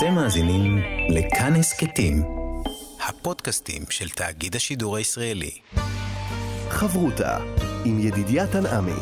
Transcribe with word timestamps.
אתם 0.00 0.14
מאזינים 0.14 0.78
לכאן 1.08 1.52
הסכתים, 1.58 2.22
הפודקאסטים 3.08 3.82
של 3.90 4.08
תאגיד 4.08 4.56
השידור 4.56 4.96
הישראלי. 4.96 5.50
חברותה 6.68 7.38
עם 7.84 7.98
ידידיה 7.98 8.46
תנעמי. 8.46 9.00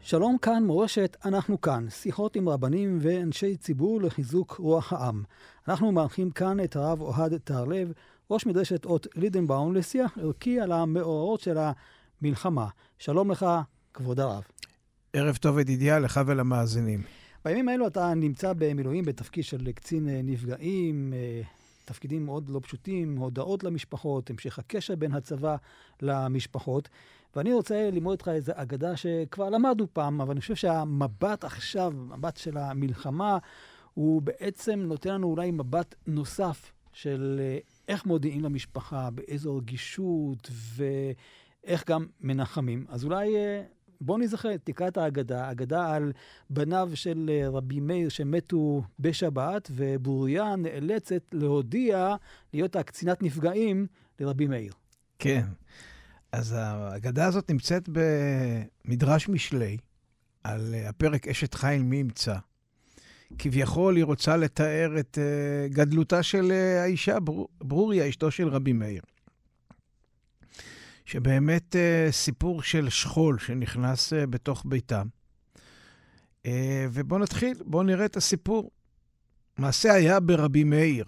שלום 0.00 0.38
כאן 0.42 0.62
מורשת, 0.64 1.16
אנחנו 1.24 1.60
כאן. 1.60 1.90
שיחות 1.90 2.36
עם 2.36 2.48
רבנים 2.48 2.98
ואנשי 3.00 3.56
ציבור 3.56 4.00
לחיזוק 4.00 4.56
רוח 4.58 4.92
העם. 4.92 5.22
אנחנו 5.68 5.92
מארחים 5.92 6.30
כאן 6.30 6.60
את 6.64 6.76
הרב 6.76 7.00
אוהד 7.00 7.36
טהרלב, 7.36 7.92
ראש 8.30 8.46
מדרשת 8.46 8.84
אות 8.84 9.06
לידנבאום, 9.14 9.74
לשיח 9.74 10.18
ערכי 10.18 10.60
על 10.60 10.72
המאורעות 10.72 11.40
של 11.40 11.58
המלחמה. 12.22 12.66
שלום 12.98 13.30
לך, 13.30 13.46
כבוד 13.94 14.20
הרב. 14.20 14.42
ערב 15.12 15.36
טוב 15.36 15.58
ידידיה, 15.58 15.98
לך 15.98 16.20
ולמאזינים. 16.26 17.25
בימים 17.46 17.68
האלו 17.68 17.86
אתה 17.86 18.14
נמצא 18.14 18.52
במילואים 18.58 19.04
בתפקיד 19.04 19.44
של 19.44 19.72
קצין 19.72 20.08
אה, 20.08 20.20
נפגעים, 20.24 21.12
אה, 21.12 21.40
תפקידים 21.84 22.26
מאוד 22.26 22.48
לא 22.48 22.60
פשוטים, 22.60 23.16
הודעות 23.16 23.64
למשפחות, 23.64 24.30
המשך 24.30 24.58
הקשר 24.58 24.96
בין 24.96 25.12
הצבא 25.12 25.56
למשפחות. 26.02 26.88
ואני 27.36 27.52
רוצה 27.52 27.90
ללמוד 27.90 28.12
איתך 28.12 28.28
איזו 28.28 28.52
אגדה 28.56 28.96
שכבר 28.96 29.50
למדנו 29.50 29.86
פעם, 29.92 30.20
אבל 30.20 30.30
אני 30.30 30.40
חושב 30.40 30.54
שהמבט 30.54 31.44
עכשיו, 31.44 31.90
מבט 31.90 32.36
של 32.36 32.56
המלחמה, 32.58 33.38
הוא 33.94 34.22
בעצם 34.22 34.80
נותן 34.80 35.14
לנו 35.14 35.26
אולי 35.26 35.50
מבט 35.50 35.94
נוסף 36.06 36.72
של 36.92 37.40
אה, 37.40 37.58
איך 37.88 38.06
מודיעים 38.06 38.44
למשפחה, 38.44 39.10
באיזו 39.10 39.56
רגישות 39.56 40.50
ואיך 40.76 41.88
גם 41.88 42.06
מנחמים. 42.20 42.86
אז 42.88 43.04
אולי 43.04 43.36
בואו 44.00 44.18
נזכר, 44.18 44.54
את 44.54 44.96
ההגדה, 44.96 45.50
אגדה 45.50 45.94
על 45.94 46.12
בניו 46.50 46.90
של 46.94 47.30
אה, 47.32 47.48
רבי 47.48 47.80
מאיר 47.80 48.08
שמתו 48.08 48.82
בשבת, 48.98 49.70
וברוריה 49.70 50.56
נאלצת 50.56 51.22
להודיע 51.32 52.14
להיות 52.54 52.76
הקצינת 52.76 53.22
נפגעים 53.22 53.86
לרבי 54.20 54.46
מאיר. 54.46 54.72
כן. 55.18 55.44
אז 56.32 56.52
ההגדה 56.58 57.26
הזאת 57.26 57.50
נמצאת 57.50 57.88
במדרש 57.92 59.28
משלי, 59.28 59.76
על 60.44 60.74
אה, 60.74 60.88
הפרק 60.88 61.28
אשת 61.28 61.54
חיל 61.54 61.82
מי 61.82 61.96
ימצא. 61.96 62.36
כביכול 63.38 63.96
היא 63.96 64.04
רוצה 64.04 64.36
לתאר 64.36 65.00
את 65.00 65.18
אה, 65.18 65.68
גדלותה 65.68 66.22
של 66.22 66.52
האישה, 66.82 67.18
ברוריה, 67.60 68.08
אשתו 68.08 68.30
של 68.30 68.48
רבי 68.48 68.72
מאיר. 68.72 69.02
שבאמת 71.06 71.76
uh, 71.76 72.12
סיפור 72.12 72.62
של 72.62 72.88
שכול 72.88 73.38
שנכנס 73.38 74.12
uh, 74.12 74.26
בתוך 74.26 74.62
ביתם. 74.66 75.06
Uh, 76.42 76.48
ובואו 76.92 77.20
נתחיל, 77.20 77.58
בואו 77.64 77.82
נראה 77.82 78.04
את 78.04 78.16
הסיפור. 78.16 78.70
מעשה 79.58 79.92
היה 79.92 80.20
ברבי 80.20 80.64
מאיר, 80.64 81.04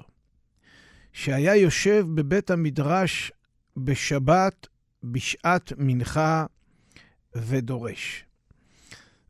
שהיה 1.13 1.57
יושב 1.57 2.07
בבית 2.15 2.51
המדרש 2.51 3.33
בשבת 3.77 4.67
בשעת 5.03 5.73
מנחה 5.79 6.47
ודורש. 7.35 8.25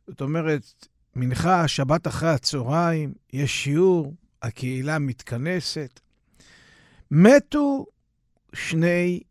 זאת 0.07 0.21
אומרת, 0.21 0.87
מנחה, 1.15 1.67
שבת 1.67 2.07
אחרי 2.07 2.29
הצהריים, 2.29 3.13
יש 3.33 3.63
שיעור, 3.63 4.15
הקהילה 4.41 4.99
מתכנסת. 4.99 5.99
מתו 7.11 7.85
שני 8.53 9.21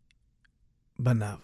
בניו. 0.99 1.37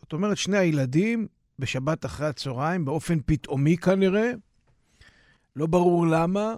זאת 0.00 0.12
אומרת, 0.12 0.36
שני 0.36 0.58
הילדים 0.58 1.26
בשבת 1.58 2.04
אחרי 2.04 2.26
הצהריים, 2.26 2.84
באופן 2.84 3.18
פתאומי 3.26 3.76
כנראה, 3.76 4.32
לא 5.56 5.66
ברור 5.66 6.06
למה, 6.06 6.54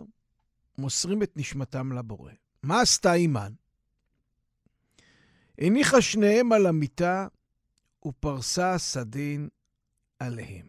מוסרים 0.78 1.22
את 1.22 1.32
נשמתם 1.36 1.92
לבורא. 1.92 2.32
מה 2.62 2.80
עשתה 2.80 3.14
אימן? 3.14 3.52
הניחה 5.58 6.00
שניהם 6.02 6.52
על 6.52 6.66
המיטה 6.66 7.26
ופרסה 8.06 8.78
סדין 8.78 9.48
עליהם. 10.18 10.66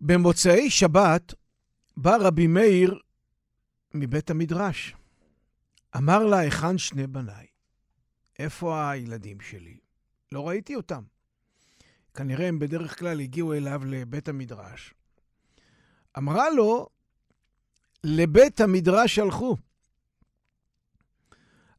במוצאי 0.00 0.70
שבת 0.70 1.34
בא 1.96 2.16
רבי 2.20 2.46
מאיר 2.46 2.98
מבית 3.94 4.30
המדרש. 4.30 4.94
אמר 5.96 6.26
לה, 6.26 6.38
היכן 6.38 6.78
שני 6.78 7.06
בניי? 7.06 7.49
איפה 8.40 8.90
הילדים 8.90 9.40
שלי? 9.40 9.78
לא 10.32 10.48
ראיתי 10.48 10.74
אותם. 10.74 11.02
כנראה 12.14 12.48
הם 12.48 12.58
בדרך 12.58 12.98
כלל 12.98 13.20
הגיעו 13.20 13.54
אליו 13.54 13.82
לבית 13.86 14.28
המדרש. 14.28 14.94
אמרה 16.18 16.50
לו, 16.50 16.88
לבית 18.04 18.60
המדרש 18.60 19.18
הלכו. 19.18 19.56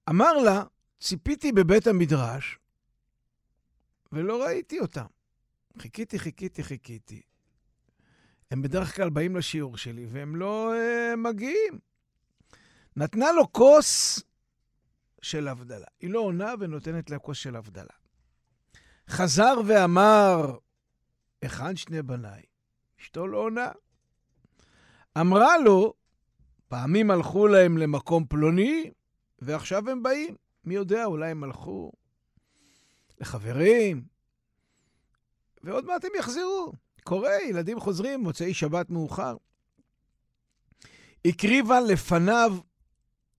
אמר 0.10 0.34
לה, 0.34 0.64
ציפיתי 1.00 1.52
בבית 1.52 1.88
המדרש 1.88 2.60
ולא 4.12 4.44
ראיתי 4.44 4.80
אותם. 4.80 5.06
חיכיתי, 5.80 6.20
חיכיתי, 6.20 6.64
חיכיתי. 6.64 7.22
הם 8.52 8.62
בדרך 8.62 8.96
כלל 8.96 9.10
באים 9.10 9.36
לשיעור 9.36 9.78
שלי 9.78 10.06
והם 10.06 10.36
לא 10.36 10.74
uh, 10.74 11.16
מגיעים. 11.16 11.80
נתנה 12.96 13.32
לו 13.32 13.54
כוס 13.54 14.24
של 15.22 15.48
הבדלה. 15.48 15.88
היא 16.00 16.10
לא 16.10 16.20
עונה 16.20 16.54
ונותנת 16.60 17.10
לה 17.10 17.20
כוס 17.20 17.38
של 17.38 17.56
הבדלה. 17.56 17.94
חזר 19.10 19.54
ואמר, 19.68 20.58
היכן 21.42 21.76
שני 21.76 22.02
בניי? 22.02 22.42
אשתו 23.02 23.28
לא 23.28 23.38
עונה. 23.38 23.72
אמרה 25.18 25.58
לו, 25.58 25.94
פעמים 26.68 27.12
הלכו 27.12 27.48
להם 27.48 27.78
למקום 27.78 28.26
פלוני, 28.26 28.92
ועכשיו 29.40 29.90
הם 29.90 30.04
באים. 30.04 30.36
מי 30.64 30.76
יודע, 30.76 31.06
אולי 31.06 31.32
הם 31.32 31.44
הלכו 31.44 31.92
לחברים, 33.20 34.04
ועוד 35.64 35.86
מעט 35.86 36.06
הם 36.06 36.12
יחזרו. 36.20 36.74
קורה, 37.04 37.42
ילדים 37.50 37.80
חוזרים, 37.80 38.20
מוצאי 38.20 38.54
שבת 38.54 38.90
מאוחר. 38.90 39.36
הקריבה 41.26 41.80
לפניו 41.82 42.58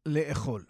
לאכול. 0.07 0.65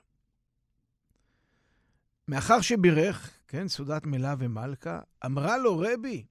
מאחר 2.28 2.60
שבירך, 2.60 3.30
כן, 3.48 3.68
סעודת 3.68 4.06
מלה 4.06 4.34
ומלכה, 4.38 5.00
אמרה 5.26 5.58
לו, 5.58 5.78
רבי, 5.78 6.26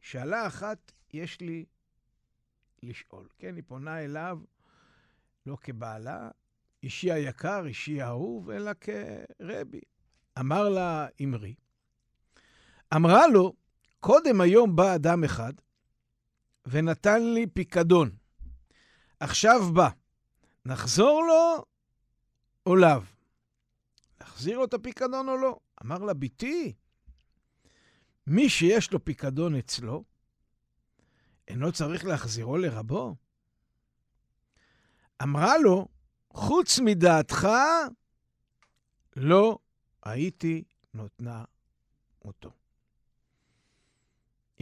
שאלה 0.00 0.46
אחת 0.46 0.92
יש 1.12 1.40
לי 1.40 1.64
לשאול. 2.82 3.28
כן, 3.38 3.56
היא 3.56 3.64
פונה 3.66 4.04
אליו 4.04 4.38
לא 5.46 5.56
כבעלה, 5.60 6.28
אישי 6.82 7.12
היקר, 7.12 7.66
אישי 7.66 8.02
האהוב, 8.02 8.50
אלא 8.50 8.70
כרבי. 8.80 9.80
אמר 10.38 10.68
לה, 10.68 11.06
אמרי. 11.22 11.54
אמרה 12.94 13.26
לו, 13.26 13.52
קודם 14.00 14.40
היום 14.40 14.76
בא 14.76 14.94
אדם 14.94 15.24
אחד 15.24 15.52
ונתן 16.66 17.22
לי 17.22 17.46
פיקדון. 17.46 18.10
עכשיו 19.20 19.72
בא, 19.72 19.88
נחזור 20.64 21.22
לו 21.26 21.64
או 22.66 22.76
לאו? 22.76 23.15
להחזיר 24.36 24.58
לו 24.58 24.64
את 24.64 24.74
הפיקדון 24.74 25.28
או 25.28 25.36
לא? 25.36 25.58
אמר 25.84 25.98
לה, 25.98 26.14
בתי, 26.14 26.74
מי 28.26 28.48
שיש 28.48 28.92
לו 28.92 29.04
פיקדון 29.04 29.54
אצלו, 29.54 30.04
אינו 31.48 31.72
צריך 31.72 32.04
להחזירו 32.04 32.56
לרבו? 32.56 33.16
אמרה 35.22 35.58
לו, 35.58 35.88
חוץ 36.30 36.78
מדעתך, 36.78 37.48
לא 39.16 39.58
הייתי 40.02 40.64
נותנה 40.94 41.44
אותו. 42.24 42.50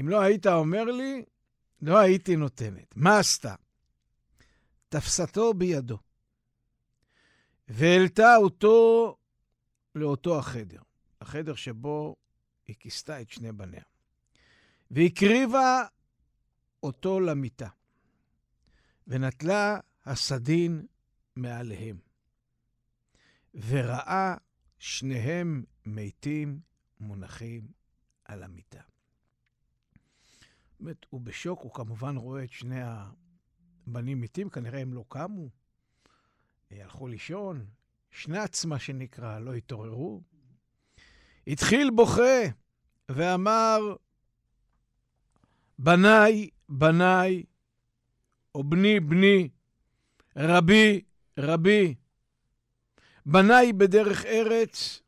אם 0.00 0.08
לא 0.08 0.20
היית 0.20 0.46
אומר 0.46 0.84
לי, 0.84 1.24
לא 1.82 1.98
הייתי 1.98 2.36
נותנת. 2.36 2.96
מה 2.96 3.18
עשתה? 3.18 3.54
תפסתו 4.88 5.54
בידו, 5.54 5.98
והעלתה 7.68 8.36
אותו 8.36 9.16
לאותו 9.94 10.38
החדר, 10.38 10.82
החדר 11.20 11.54
שבו 11.54 12.16
היא 12.66 12.76
כיסתה 12.78 13.20
את 13.20 13.30
שני 13.30 13.52
בניה, 13.52 13.82
והקריבה 14.90 15.82
אותו 16.82 17.20
למיטה, 17.20 17.68
ונטלה 19.06 19.80
הסדין 20.04 20.86
מעליהם, 21.36 21.98
וראה 23.54 24.36
שניהם 24.78 25.64
מתים 25.86 26.60
מונחים 27.00 27.68
על 28.24 28.42
המיטה. 28.42 28.82
באמת, 30.80 31.06
הוא 31.10 31.20
בשוק, 31.20 31.60
הוא 31.60 31.74
כמובן 31.74 32.16
רואה 32.16 32.44
את 32.44 32.52
שני 32.52 32.80
הבנים 32.82 34.20
מתים, 34.20 34.50
כנראה 34.50 34.80
הם 34.80 34.94
לא 34.94 35.04
קמו, 35.08 35.48
הלכו 36.70 37.08
לישון, 37.08 37.66
שנץ, 38.14 38.64
מה 38.64 38.78
שנקרא, 38.78 39.38
לא 39.38 39.54
התעוררו. 39.54 40.22
התחיל 41.46 41.90
בוכה 41.90 42.42
ואמר, 43.08 43.80
בניי, 45.78 46.50
בניי, 46.68 47.44
או 48.54 48.64
בני, 48.64 49.00
בני, 49.00 49.48
רבי, 50.36 51.00
רבי, 51.38 51.94
בניי 53.26 53.72
בדרך 53.72 54.24
ארץ, 54.24 55.02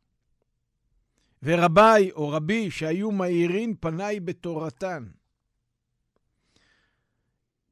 ורביי 1.43 2.11
או 2.11 2.29
רבי 2.29 2.71
שהיו 2.71 3.11
מאירין 3.11 3.75
פניי 3.79 4.19
בתורתן. 4.19 5.07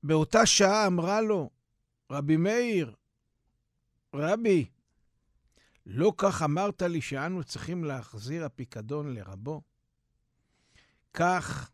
באותה 0.03 0.45
שעה 0.45 0.87
אמרה 0.87 1.21
לו, 1.21 1.49
רבי 2.11 2.37
מאיר, 2.37 2.95
רבי, 4.13 4.65
לא 5.85 6.13
כך 6.17 6.41
אמרת 6.41 6.81
לי 6.81 7.01
שאנו 7.01 7.43
צריכים 7.43 7.83
להחזיר 7.83 8.45
הפיקדון 8.45 9.13
לרבו? 9.13 9.61
כך 11.13 11.71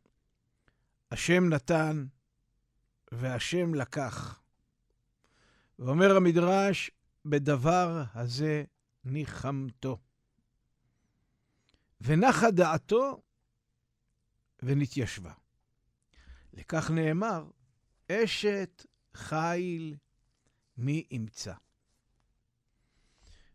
השם 1.11 1.49
נתן 1.49 2.05
והשם 3.11 3.73
לקח. 3.73 4.41
ואומר 5.79 6.15
המדרש, 6.15 6.91
בדבר 7.25 8.03
הזה 8.13 8.63
ניחמתו. 9.03 9.97
ונחה 12.01 12.51
דעתו 12.51 13.21
ונתיישבה. 14.63 15.33
לכך 16.53 16.91
נאמר, 16.91 17.49
אשת 18.11 18.85
חיל 19.13 19.95
מי 20.77 21.07
ימצא. 21.11 21.53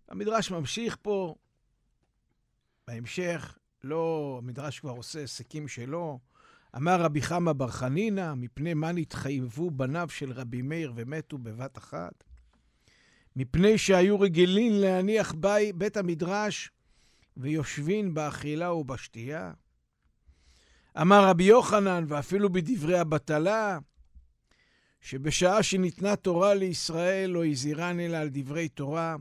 המדרש 0.09 0.51
ממשיך 0.51 0.97
פה, 1.03 1.35
בהמשך, 2.89 3.59
לא, 3.85 4.37
המדרש 4.43 4.81
כבר 4.81 4.91
עושה 4.91 5.19
היסקים 5.19 5.69
שלו. 5.69 6.19
אמר 6.77 7.01
רבי 7.01 7.23
חמא 7.23 7.53
בר 7.53 7.69
חנינא, 7.69 8.35
מפני 8.35 8.75
מה 8.75 8.93
נתחייבו 8.93 9.71
בניו 9.71 10.09
של 10.11 10.33
רבי 10.33 10.63
מאיר 10.63 10.93
ומתו 10.97 11.39
בבת 11.39 11.79
אחת? 11.79 12.25
מפני 13.37 13.79
שהיו 13.79 14.21
רגילים 14.21 14.73
להניח 14.73 15.33
בי, 15.33 15.73
בית 15.73 15.97
המדרש 15.97 16.71
ויושבין 17.37 18.15
באכילה 18.15 18.73
ובשתייה. 18.73 19.53
אמר 21.01 21.29
רבי 21.29 21.45
יוחנן, 21.45 22.05
ואפילו 22.09 22.53
בדברי 22.53 22.99
הבטלה, 22.99 23.79
שבשעה 25.01 25.63
שניתנה 25.63 26.17
תורה 26.17 26.55
לישראל 26.55 27.31
לא 27.31 27.47
הזהירן 27.47 28.01
אלא 28.01 28.17
על 28.17 28.29
דברי 28.33 28.69
תורה, 28.69 29.17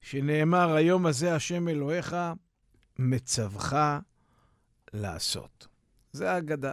שנאמר, 0.00 0.74
היום 0.74 1.06
הזה 1.06 1.34
השם 1.34 1.68
אלוהיך 1.68 2.16
מצווך 2.98 3.72
לעשות. 4.92 5.66
זה 6.12 6.30
האגדה. 6.30 6.72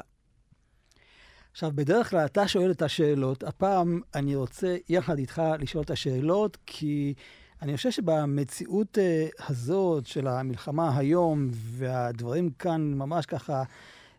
עכשיו, 1.52 1.72
בדרך 1.76 2.10
כלל 2.10 2.26
אתה 2.26 2.48
שואל 2.48 2.72
את 2.72 2.82
השאלות, 2.82 3.44
הפעם 3.44 4.02
אני 4.16 4.36
רוצה 4.36 4.78
יחד 4.90 5.18
איתך 5.18 5.42
לשאול 5.60 5.84
את 5.84 5.90
השאלות, 5.90 6.58
כי 6.66 7.14
אני 7.62 7.78
חושב 7.78 7.92
שבמציאות 7.92 8.98
uh, 8.98 9.46
הזאת 9.50 10.08
של 10.08 10.28
המלחמה 10.28 10.98
היום, 10.98 11.48
והדברים 11.52 12.50
כאן 12.50 12.94
ממש 12.94 13.26
ככה 13.26 13.64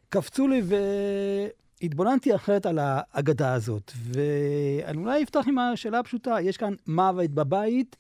קפצו 0.08 0.48
לי 0.48 0.62
והתבוננתי 1.82 2.34
אחרת 2.34 2.66
על 2.66 2.78
האגדה 2.82 3.54
הזאת. 3.54 3.92
ואני 3.96 4.98
אולי 4.98 5.22
אפתח 5.22 5.44
עם 5.46 5.58
השאלה 5.58 5.98
הפשוטה, 5.98 6.36
יש 6.40 6.56
כאן 6.56 6.74
מוות 6.86 7.30
בבית, 7.30 7.96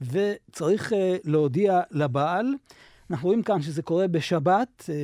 וצריך 0.00 0.92
uh, 0.92 0.94
להודיע 1.24 1.80
לבעל. 1.90 2.46
אנחנו 3.10 3.28
רואים 3.28 3.42
כאן 3.42 3.62
שזה 3.62 3.82
קורה 3.82 4.08
בשבת, 4.08 4.84
אה, 4.88 4.94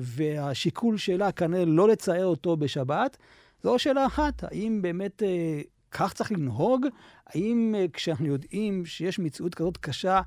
והשיקול 0.00 0.96
שלה 0.96 1.32
כנראה 1.32 1.64
לא 1.64 1.88
לצייר 1.88 2.26
אותו 2.26 2.56
בשבת. 2.56 3.16
זו 3.62 3.78
שאלה 3.78 4.06
אחת, 4.06 4.44
האם 4.44 4.82
באמת 4.82 5.22
אה, 5.22 5.60
כך 5.90 6.12
צריך 6.12 6.32
לנהוג? 6.32 6.86
האם 7.26 7.74
אה, 7.78 7.86
כשאנחנו 7.92 8.26
יודעים 8.26 8.86
שיש 8.86 9.18
מציאות 9.18 9.54
כזאת 9.54 9.76
קשה, 9.76 10.20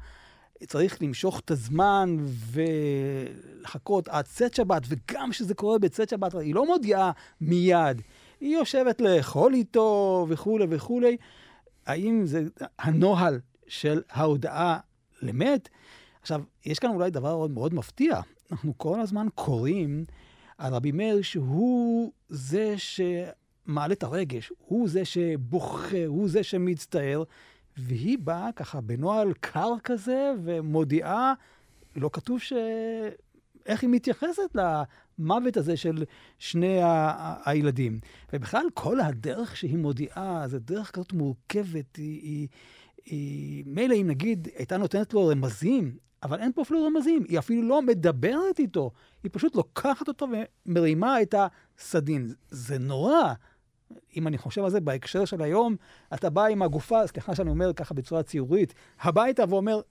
צריך 0.67 1.01
למשוך 1.01 1.39
את 1.39 1.51
הזמן 1.51 2.17
ולחכות 2.51 4.07
עד 4.07 4.25
צאת 4.25 4.53
שבת, 4.53 4.83
וגם 4.88 5.31
כשזה 5.31 5.53
קורה 5.53 5.79
בצאת 5.79 6.09
שבת, 6.09 6.35
היא 6.35 6.56
לא 6.56 6.65
מודיעה 6.65 7.12
מיד. 7.41 8.01
היא 8.39 8.56
יושבת 8.56 9.01
לאכול 9.01 9.53
איתו 9.53 10.25
וכולי 10.29 10.65
וכולי. 10.69 11.17
האם 11.85 12.25
זה 12.25 12.44
הנוהל 12.79 13.39
של 13.71 14.01
ההודעה 14.09 14.79
למת? 15.21 15.69
עכשיו, 16.21 16.44
יש 16.65 16.79
כאן 16.79 16.89
אולי 16.89 17.09
דבר 17.09 17.38
מאוד, 17.38 17.51
מאוד 17.51 17.73
מפתיע. 17.73 18.19
אנחנו 18.51 18.77
כל 18.77 19.00
הזמן 19.00 19.27
קוראים 19.35 20.06
על 20.57 20.73
רבי 20.73 20.91
מאיר 20.91 21.21
שהוא 21.21 22.12
זה 22.29 22.75
שמעלה 22.77 23.94
את 23.94 24.03
הרגש, 24.03 24.51
הוא 24.57 24.89
זה 24.89 25.06
שבוכה, 25.06 26.06
הוא 26.06 26.29
זה 26.29 26.44
שמצטער, 26.44 27.23
והיא 27.77 28.18
באה 28.19 28.51
ככה 28.56 28.81
בנוהל 28.81 29.33
קר 29.33 29.74
כזה 29.83 30.31
ומודיעה, 30.44 31.33
לא 31.95 32.09
כתוב 32.13 32.39
ש... 32.39 32.53
איך 33.65 33.81
היא 33.81 33.89
מתייחסת 33.89 34.56
למוות 34.56 35.57
הזה 35.57 35.77
של 35.77 36.03
שני 36.39 36.81
ה- 36.81 37.35
הילדים. 37.45 38.00
ובכלל, 38.33 38.65
כל 38.74 39.00
הדרך 39.00 39.57
שהיא 39.57 39.77
מודיעה, 39.77 40.47
זו 40.47 40.59
דרך 40.59 40.91
כזאת 40.91 41.13
מורכבת. 41.13 41.95
היא, 41.95 42.21
היא, 42.21 42.47
מילא 43.65 43.95
אם 43.95 44.07
נגיד 44.07 44.48
הייתה 44.57 44.77
נותנת 44.77 45.13
לו 45.13 45.27
רמזים, 45.27 45.98
אבל 46.24 46.39
אין 46.39 46.53
פה 46.53 46.62
אפילו 46.62 46.86
רמזים, 46.86 47.24
היא 47.30 47.39
אפילו 47.39 47.68
לא 47.68 47.81
מדברת 47.81 48.59
איתו, 48.59 48.92
היא 49.24 49.30
פשוט 49.33 49.56
לוקחת 49.56 50.07
אותו 50.07 50.27
ומרימה 50.65 51.21
את 51.21 51.36
הסדין. 51.77 52.33
זה 52.50 52.77
נורא. 52.77 53.33
אם 54.18 54.27
אני 54.27 54.38
חושב 54.38 54.63
על 54.63 54.69
זה 54.69 54.80
בהקשר 54.80 55.25
של 55.25 55.42
היום, 55.42 55.75
אתה 56.13 56.30
בא 56.30 56.45
עם 56.45 56.62
הגופה, 56.62 57.07
סליחה 57.07 57.36
שאני 57.36 57.50
אומר 57.50 57.74
ככה 57.74 57.94
בצורה 57.94 58.24
ציורית, 58.24 58.74
הביתה 59.01 59.44
ואומר, 59.50 59.81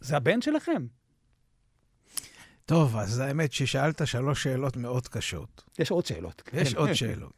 זה 0.00 0.16
הבן 0.16 0.40
שלכם. 0.40 0.86
טוב, 2.66 2.96
אז 2.96 3.18
האמת 3.18 3.52
ששאלת 3.52 4.06
שלוש 4.06 4.42
שאלות 4.42 4.76
מאוד 4.76 5.08
קשות. 5.08 5.64
יש 5.78 5.90
עוד 5.90 6.06
שאלות. 6.06 6.42
יש 6.52 6.74
כן. 6.74 6.78
עוד 6.78 6.92
שאלות. 6.92 7.32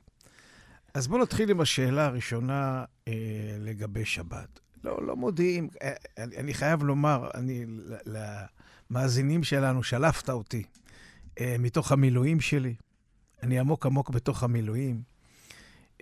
אז 0.95 1.09
בואו 1.09 1.23
נתחיל 1.23 1.51
עם 1.51 1.61
השאלה 1.61 2.07
הראשונה 2.07 2.85
אה, 3.09 3.13
לגבי 3.59 4.05
שבת. 4.05 4.61
לא, 4.85 5.07
לא 5.07 5.17
מודיעים. 5.17 5.69
אה, 5.83 5.93
אני, 6.19 6.37
אני 6.37 6.55
חייב 6.55 6.83
לומר, 6.83 7.31
אני, 7.35 7.65
למאזינים 8.91 9.45
שלנו, 9.45 9.83
שלפת 9.83 10.31
אותי 10.31 10.63
אה, 11.41 11.57
מתוך 11.59 11.93
המילואים 11.93 12.41
שלי. 12.41 12.75
אני 13.43 13.59
עמוק 13.59 13.87
עמוק 13.87 14.11
בתוך 14.11 14.43
המילואים. 14.43 15.03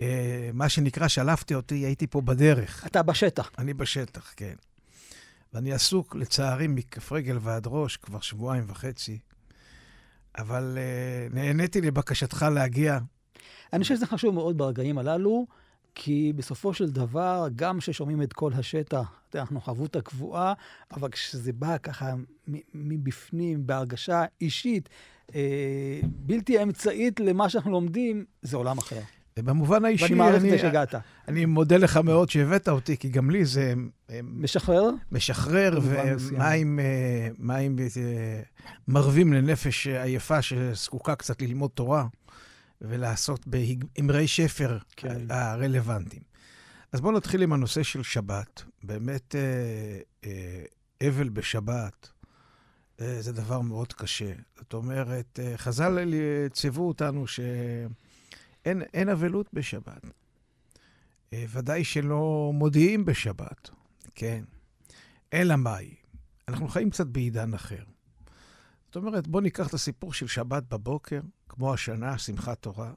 אה, 0.01 0.49
מה 0.53 0.69
שנקרא, 0.69 1.07
שלפתי 1.07 1.55
אותי, 1.55 1.75
הייתי 1.75 2.07
פה 2.07 2.21
בדרך. 2.21 2.85
אתה 2.85 3.03
בשטח. 3.03 3.51
אני 3.57 3.73
בשטח, 3.73 4.33
כן. 4.35 4.55
ואני 5.53 5.73
עסוק, 5.73 6.15
לצערי, 6.15 6.67
מכף 6.67 7.11
רגל 7.11 7.37
ועד 7.41 7.63
ראש 7.67 7.97
כבר 7.97 8.19
שבועיים 8.19 8.63
וחצי. 8.67 9.19
אבל 10.37 10.77
uh, 10.77 11.35
נהניתי 11.35 11.81
לבקשתך 11.81 12.45
להגיע. 12.53 12.99
אני 13.73 13.83
חושב 13.83 13.95
שזה 13.95 14.07
חשוב 14.07 14.35
מאוד 14.35 14.57
ברגעים 14.57 14.97
הללו, 14.97 15.47
כי 15.95 16.33
בסופו 16.35 16.73
של 16.73 16.89
דבר, 16.89 17.47
גם 17.55 17.79
כששומעים 17.79 18.21
את 18.21 18.33
כל 18.33 18.51
השטח, 18.53 19.21
אנחנו 19.35 19.61
חבות 19.61 19.95
הקבועה, 19.95 20.53
אבל 20.91 21.09
כשזה 21.09 21.53
בא 21.53 21.77
ככה 21.77 22.13
מבפנים, 22.73 23.67
בהרגשה 23.67 24.23
אישית, 24.41 24.89
אה, 25.35 25.99
בלתי 26.03 26.63
אמצעית 26.63 27.19
למה 27.19 27.49
שאנחנו 27.49 27.71
לומדים, 27.71 28.25
זה 28.41 28.57
עולם 28.57 28.77
אחר. 28.77 29.01
במובן 29.37 29.85
האישי, 29.85 30.03
ואני 30.03 30.15
מעריך 30.15 30.43
את 30.45 30.49
זה 30.49 30.57
שהגעת. 30.57 30.95
אני 31.27 31.45
מודה 31.45 31.77
לך 31.77 31.97
מאוד 31.97 32.29
שהבאת 32.29 32.69
אותי, 32.69 32.97
כי 32.97 33.09
גם 33.09 33.29
לי 33.29 33.45
זה... 33.45 33.73
משחרר? 34.23 34.89
משחרר, 35.11 35.79
ומים 35.83 36.79
מים 37.39 37.75
מרווים 38.87 39.33
לנפש 39.33 39.87
עייפה 39.87 40.41
שזקוקה 40.41 41.15
קצת 41.15 41.41
ללמוד 41.41 41.69
תורה, 41.73 42.05
ולעשות 42.81 43.47
באמרי 43.47 44.27
שפר 44.27 44.77
כן. 44.95 45.25
הרלוונטיים. 45.29 46.23
אז 46.91 47.01
בואו 47.01 47.17
נתחיל 47.17 47.43
עם 47.43 47.53
הנושא 47.53 47.83
של 47.83 48.03
שבת. 48.03 48.63
באמת, 48.83 49.35
אה, 49.35 49.99
אה, 50.25 50.63
אבל 51.09 51.29
בשבת 51.29 52.09
אה, 53.01 53.21
זה 53.21 53.33
דבר 53.33 53.61
מאוד 53.61 53.93
קשה. 53.93 54.33
זאת 54.57 54.73
אומרת, 54.73 55.39
אה, 55.43 55.57
חז"ל 55.57 56.13
ציוו 56.53 56.87
אותנו 56.87 57.27
ש... 57.27 57.39
אין, 58.65 58.81
אין 58.93 59.09
אבלות 59.09 59.49
בשבת. 59.53 60.05
אה, 61.33 61.45
ודאי 61.49 61.83
שלא 61.83 62.51
מודיעים 62.53 63.05
בשבת, 63.05 63.69
כן. 64.15 64.43
אלא 65.33 65.55
מאי? 65.55 65.95
אנחנו 66.47 66.67
חיים 66.67 66.89
קצת 66.89 67.07
בעידן 67.07 67.53
אחר. 67.53 67.83
זאת 68.91 68.95
אומרת, 68.95 69.27
בואו 69.27 69.43
ניקח 69.43 69.67
את 69.67 69.73
הסיפור 69.73 70.13
של 70.13 70.27
שבת 70.27 70.63
בבוקר, 70.63 71.19
כמו 71.49 71.73
השנה, 71.73 72.17
שמחת 72.17 72.61
תורה. 72.61 72.93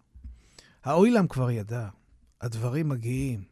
האוילם 0.85 1.29
כבר 1.29 1.51
ידע, 1.51 1.89
הדברים 2.41 2.89
מגיעים. 2.89 3.45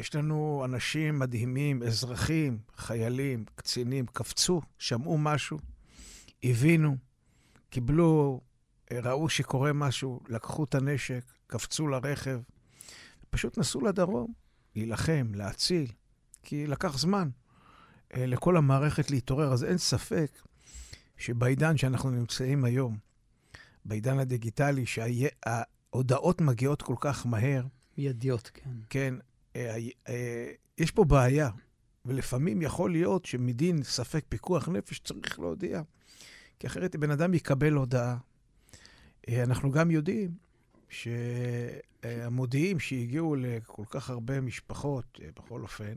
יש 0.00 0.14
לנו 0.14 0.62
אנשים 0.64 1.18
מדהימים, 1.18 1.82
אזרחים, 1.82 2.58
חיילים, 2.76 3.44
קצינים, 3.54 4.06
קפצו, 4.06 4.60
שמעו 4.78 5.18
משהו, 5.18 5.58
הבינו, 6.42 6.96
קיבלו 7.70 8.40
ראו 8.92 9.28
שקורה 9.28 9.72
משהו, 9.72 10.20
לקחו 10.28 10.64
את 10.64 10.74
הנשק, 10.74 11.24
קפצו 11.46 11.88
לרכב, 11.88 12.40
פשוט 13.30 13.58
נסעו 13.58 13.80
לדרום. 13.80 14.32
להילחם, 14.76 15.32
להציל, 15.34 15.86
כי 16.42 16.66
לקח 16.66 16.98
זמן 16.98 17.28
אה, 18.14 18.26
לכל 18.26 18.56
המערכת 18.56 19.10
להתעורר. 19.10 19.52
אז 19.52 19.64
אין 19.64 19.78
ספק 19.78 20.30
שבעידן 21.16 21.76
שאנחנו 21.76 22.10
נמצאים 22.10 22.64
היום, 22.64 22.96
בעידן 23.84 24.18
הדיגיטלי, 24.18 24.84
שההודעות 24.86 26.40
מגיעות 26.40 26.82
כל 26.82 26.96
כך 27.00 27.26
מהר, 27.26 27.62
מיידיות, 27.98 28.50
כן. 28.54 28.70
כן, 28.90 29.14
אה, 29.56 29.76
אה, 30.08 30.52
יש 30.78 30.90
פה 30.90 31.04
בעיה, 31.04 31.50
ולפעמים 32.04 32.62
יכול 32.62 32.92
להיות 32.92 33.24
שמדין 33.24 33.82
ספק 33.82 34.24
פיקוח 34.28 34.68
נפש 34.68 34.98
צריך 34.98 35.40
להודיע, 35.40 35.82
כי 36.58 36.66
אחרת 36.66 36.96
בן 36.96 37.10
אדם 37.10 37.34
יקבל 37.34 37.72
הודעה. 37.72 38.16
אה, 39.28 39.42
אנחנו 39.42 39.70
גם 39.70 39.90
יודעים 39.90 40.30
שהמודיעים 40.88 42.80
שהגיעו 42.80 43.34
לכל 43.34 43.84
כך 43.90 44.10
הרבה 44.10 44.40
משפחות, 44.40 45.20
אה, 45.22 45.28
בכל 45.36 45.62
אופן, 45.62 45.94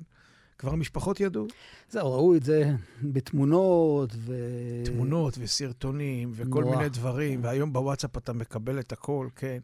כבר 0.58 0.74
המשפחות 0.74 1.20
ידעו. 1.20 1.48
זהו, 1.90 2.14
ראו 2.14 2.36
את 2.36 2.44
זה 2.44 2.74
בתמונות 3.04 4.10
ו... 4.16 4.34
תמונות 4.86 5.38
וסרטונים 5.40 6.32
וכל 6.34 6.64
נורא. 6.64 6.76
מיני 6.76 6.90
דברים, 6.90 7.44
והיום 7.44 7.74
בוואטסאפ 7.74 8.18
אתה 8.18 8.34
מקבל 8.34 8.80
את 8.80 8.92
הכל, 8.92 9.28
כן. 9.36 9.60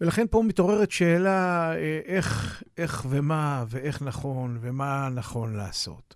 ולכן 0.00 0.26
פה 0.30 0.42
מתעוררת 0.42 0.90
שאלה 0.90 1.72
אה, 1.76 2.00
איך, 2.04 2.62
איך 2.78 3.06
ומה, 3.08 3.64
ואיך 3.68 4.02
נכון, 4.02 4.58
ומה 4.60 5.08
נכון 5.14 5.54
לעשות. 5.54 6.14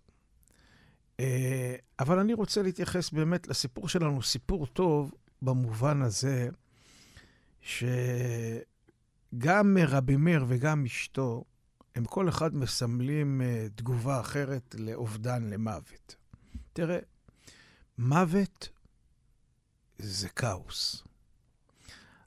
אה, 1.20 1.75
אבל 1.99 2.18
אני 2.18 2.34
רוצה 2.34 2.62
להתייחס 2.62 3.10
באמת 3.10 3.49
לסיפור 3.49 3.88
שלנו, 3.88 4.22
סיפור 4.22 4.66
טוב 4.66 5.14
במובן 5.42 6.02
הזה, 6.02 6.49
שגם 7.62 7.87
רבי 9.88 10.16
מאיר 10.16 10.44
וגם 10.49 10.84
אשתו, 10.84 11.44
הם 11.94 12.04
כל 12.04 12.28
אחד 12.28 12.54
מסמלים 12.54 13.42
אה, 13.42 13.66
תגובה 13.75 14.20
אחרת 14.20 14.75
לאובדן, 14.78 15.44
למוות. 15.50 16.16
תראה, 16.73 16.99
מוות 17.99 18.68
זה 19.99 20.28
כאוס. 20.28 21.04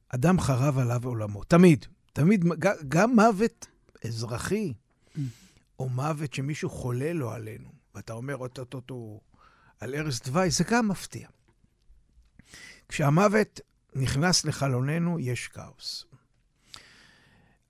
אדם 0.09 0.39
חרב 0.39 0.77
עליו 0.77 1.05
עולמו, 1.05 1.43
תמיד. 1.43 1.85
תמיד, 2.13 2.45
גם 2.87 3.15
מוות 3.15 3.67
אזרחי, 4.05 4.73
או 5.79 5.89
מוות 5.89 6.33
שמישהו 6.33 6.69
חולה 6.69 7.13
לו 7.13 7.31
עלינו, 7.31 7.69
ואתה 7.95 8.13
אומר 8.13 8.37
אוטוטוטו 8.37 9.21
על 9.79 9.95
ערש 9.95 10.19
דווי, 10.19 10.49
זה 10.49 10.63
גם 10.69 10.87
מפתיע. 10.87 11.27
כשהמוות 12.89 13.59
נכנס 13.95 14.45
לחלוננו, 14.45 15.19
יש 15.19 15.47
כאוס. 15.47 16.05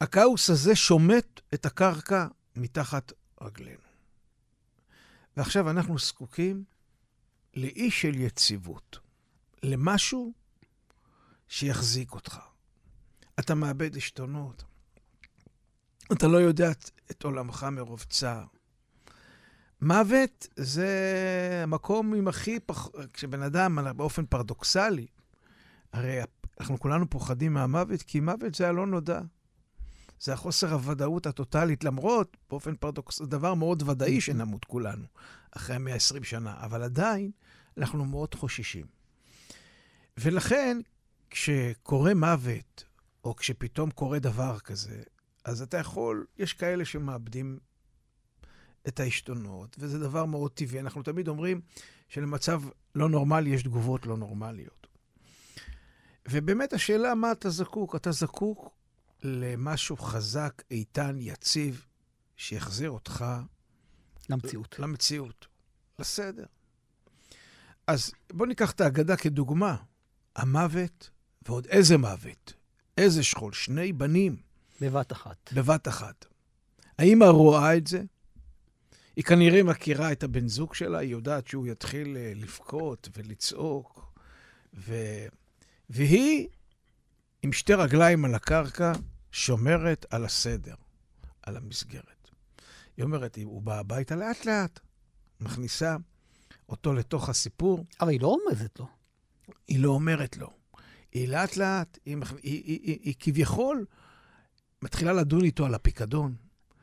הכאוס 0.04 0.50
הזה 0.50 0.76
שומט 0.76 1.42
את 1.54 1.66
הקרקע 1.66 2.28
מתחת 2.56 3.12
רגלינו. 3.42 3.84
ועכשיו 5.38 5.70
אנחנו 5.70 6.00
זקוקים 6.00 6.64
לאי 7.56 7.92
של 7.92 8.16
יציבות, 8.16 9.00
למשהו 9.64 10.34
שיחזיק 11.48 12.14
אותך. 12.14 12.40
אתה 13.40 13.56
מאבד 13.56 13.98
עשתונות, 13.98 14.64
אתה 16.12 16.28
לא 16.28 16.38
יודע 16.38 16.72
את, 17.12 17.24
עולמך 17.24 17.66
מרוב 17.72 18.06
צער. 18.10 18.46
מוות 19.82 20.48
זה 20.56 20.90
המקום 21.64 22.14
עם 22.14 22.28
הכי 22.28 22.60
פח... 22.60 22.90
כשבן 23.14 23.42
אדם, 23.42 23.98
באופן 23.98 24.26
פרדוקסלי, 24.26 25.08
הרי 25.94 26.20
אנחנו 26.60 26.80
כולנו 26.80 27.10
פוחדים 27.10 27.54
מהמוות, 27.54 28.02
כי 28.02 28.20
מוות 28.20 28.56
זה 28.56 28.68
הלא 28.68 28.88
נודע. 28.88 29.22
זה 30.24 30.34
החוסר 30.34 30.74
הוודאות 30.74 31.26
הטוטלית, 31.26 31.84
למרות, 31.84 32.38
באופן 32.50 32.76
פרדוקס, 32.76 33.20
זה 33.20 33.26
דבר 33.26 33.54
מאוד 33.54 33.90
ודאי 33.90 34.22
שנמות 34.22 34.66
כולנו, 34.66 35.06
אחרי 35.52 35.78
120 35.78 36.24
שנה, 36.24 36.56
אבל 36.60 36.84
עדיין 36.84 37.32
אנחנו 37.78 38.06
מאוד 38.06 38.36
חוששים. 38.36 38.86
ולכן, 40.18 40.78
כשקורה 41.30 42.14
מוות, 42.14 42.84
או 43.24 43.36
כשפתאום 43.36 43.92
קורה 43.92 44.20
דבר 44.20 44.60
כזה, 44.60 45.04
אז 45.46 45.62
אתה 45.62 45.78
יכול, 45.78 46.26
יש 46.38 46.54
כאלה 46.54 46.86
שמאבדים 46.86 47.60
את 48.88 49.00
העשתונות, 49.00 49.76
וזה 49.80 50.00
דבר 50.00 50.26
מאוד 50.26 50.52
טבעי. 50.52 50.80
אנחנו 50.80 51.04
תמיד 51.04 51.28
אומרים 51.28 51.62
שלמצב 52.08 52.62
לא 52.96 53.10
נורמלי 53.10 53.50
יש 53.50 53.64
תגובות 53.64 54.06
לא 54.06 54.18
נורמליות. 54.18 54.88
ובאמת 56.30 56.74
השאלה, 56.74 57.16
מה 57.16 57.32
אתה 57.32 57.50
זקוק? 57.50 57.96
אתה 57.96 58.12
זקוק 58.12 58.83
למשהו 59.24 59.98
חזק, 59.98 60.62
איתן, 60.72 61.16
יציב, 61.20 61.86
שיחזיר 62.38 62.90
אותך 62.90 63.26
למציאות. 64.30 64.80
למציאות, 64.80 65.48
לסדר. 66.00 66.46
אז 67.88 68.12
בואו 68.34 68.50
ניקח 68.50 68.72
את 68.72 68.82
ההגדה 68.82 69.18
כדוגמה. 69.18 69.76
המוות, 70.36 71.10
ועוד 71.48 71.68
איזה 71.68 71.98
מוות, 71.98 72.54
איזה 72.98 73.24
שכול, 73.24 73.54
שני 73.54 73.94
בנים 73.94 74.36
בבת 74.82 75.12
אחת. 75.12 75.54
בבת 75.54 75.88
אחת. 75.88 76.26
האמא 76.98 77.26
רואה 77.26 77.78
את 77.78 77.88
זה? 77.88 78.04
היא 79.16 79.24
כנראה 79.24 79.64
מכירה 79.64 80.12
את 80.12 80.24
הבן 80.24 80.48
זוג 80.48 80.74
שלה, 80.74 81.00
היא 81.00 81.12
יודעת 81.12 81.48
שהוא 81.48 81.68
יתחיל 81.68 82.18
אה, 82.18 82.34
לבכות 82.36 83.10
ולצעוק, 83.18 84.14
ו... 84.74 84.96
והיא 85.90 86.48
עם 87.44 87.54
שתי 87.54 87.74
רגליים 87.74 88.26
על 88.26 88.36
הקרקע 88.36 88.94
שומרת 89.38 90.06
על 90.10 90.26
הסדר, 90.26 90.76
על 91.44 91.58
המסגרת. 91.58 92.30
היא 92.98 93.06
אומרת, 93.06 93.38
הוא 93.44 93.62
בא 93.62 93.80
הביתה 93.80 94.16
לאט-לאט, 94.16 94.80
מכניסה 95.42 95.96
אותו 96.70 96.94
לתוך 96.94 97.30
הסיפור, 97.30 97.86
אבל 98.02 98.10
היא 98.10 98.22
לא 98.22 98.28
רומזת 98.28 98.80
לו. 98.80 98.88
היא 99.68 99.80
לא 99.80 99.90
אומרת 99.90 100.38
לו. 100.38 100.50
היא 101.12 101.28
לאט-לאט, 101.28 101.98
היא, 102.06 102.18
מכ- 102.18 102.32
היא, 102.44 102.64
היא, 102.66 102.80
היא, 102.84 102.98
היא 103.04 103.14
כביכול 103.20 103.86
מתחילה 104.82 105.14
לדון 105.14 105.44
איתו 105.44 105.66
על 105.66 105.74
הפיקדון. 105.74 106.36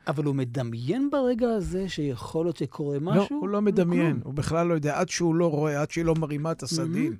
אבל 0.07 0.23
הוא 0.23 0.35
מדמיין 0.35 1.09
ברגע 1.11 1.47
הזה 1.49 1.89
שיכול 1.89 2.45
להיות 2.45 2.57
שקורה 2.57 2.99
משהו? 2.99 3.35
לא, 3.35 3.39
הוא 3.41 3.49
לא 3.49 3.61
מדמיין, 3.61 4.11
כלום. 4.13 4.21
הוא 4.25 4.33
בכלל 4.33 4.67
לא 4.67 4.73
יודע. 4.73 4.99
עד 4.99 5.09
שהוא 5.09 5.35
לא 5.35 5.51
רואה, 5.51 5.81
עד 5.81 5.91
שהיא 5.91 6.05
לא 6.05 6.15
מרימה 6.15 6.51
את 6.51 6.63
הסדין. 6.63 7.17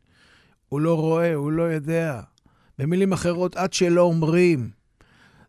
הוא 0.70 0.82
לא 0.82 0.96
רואה, 1.00 1.34
הוא 1.36 1.52
לא 1.52 1.64
יודע. 1.64 2.22
במילים 2.78 3.14
אחרות, 3.14 3.56
עד 3.56 3.74
שלא 3.74 4.02
אומרים. 4.02 4.81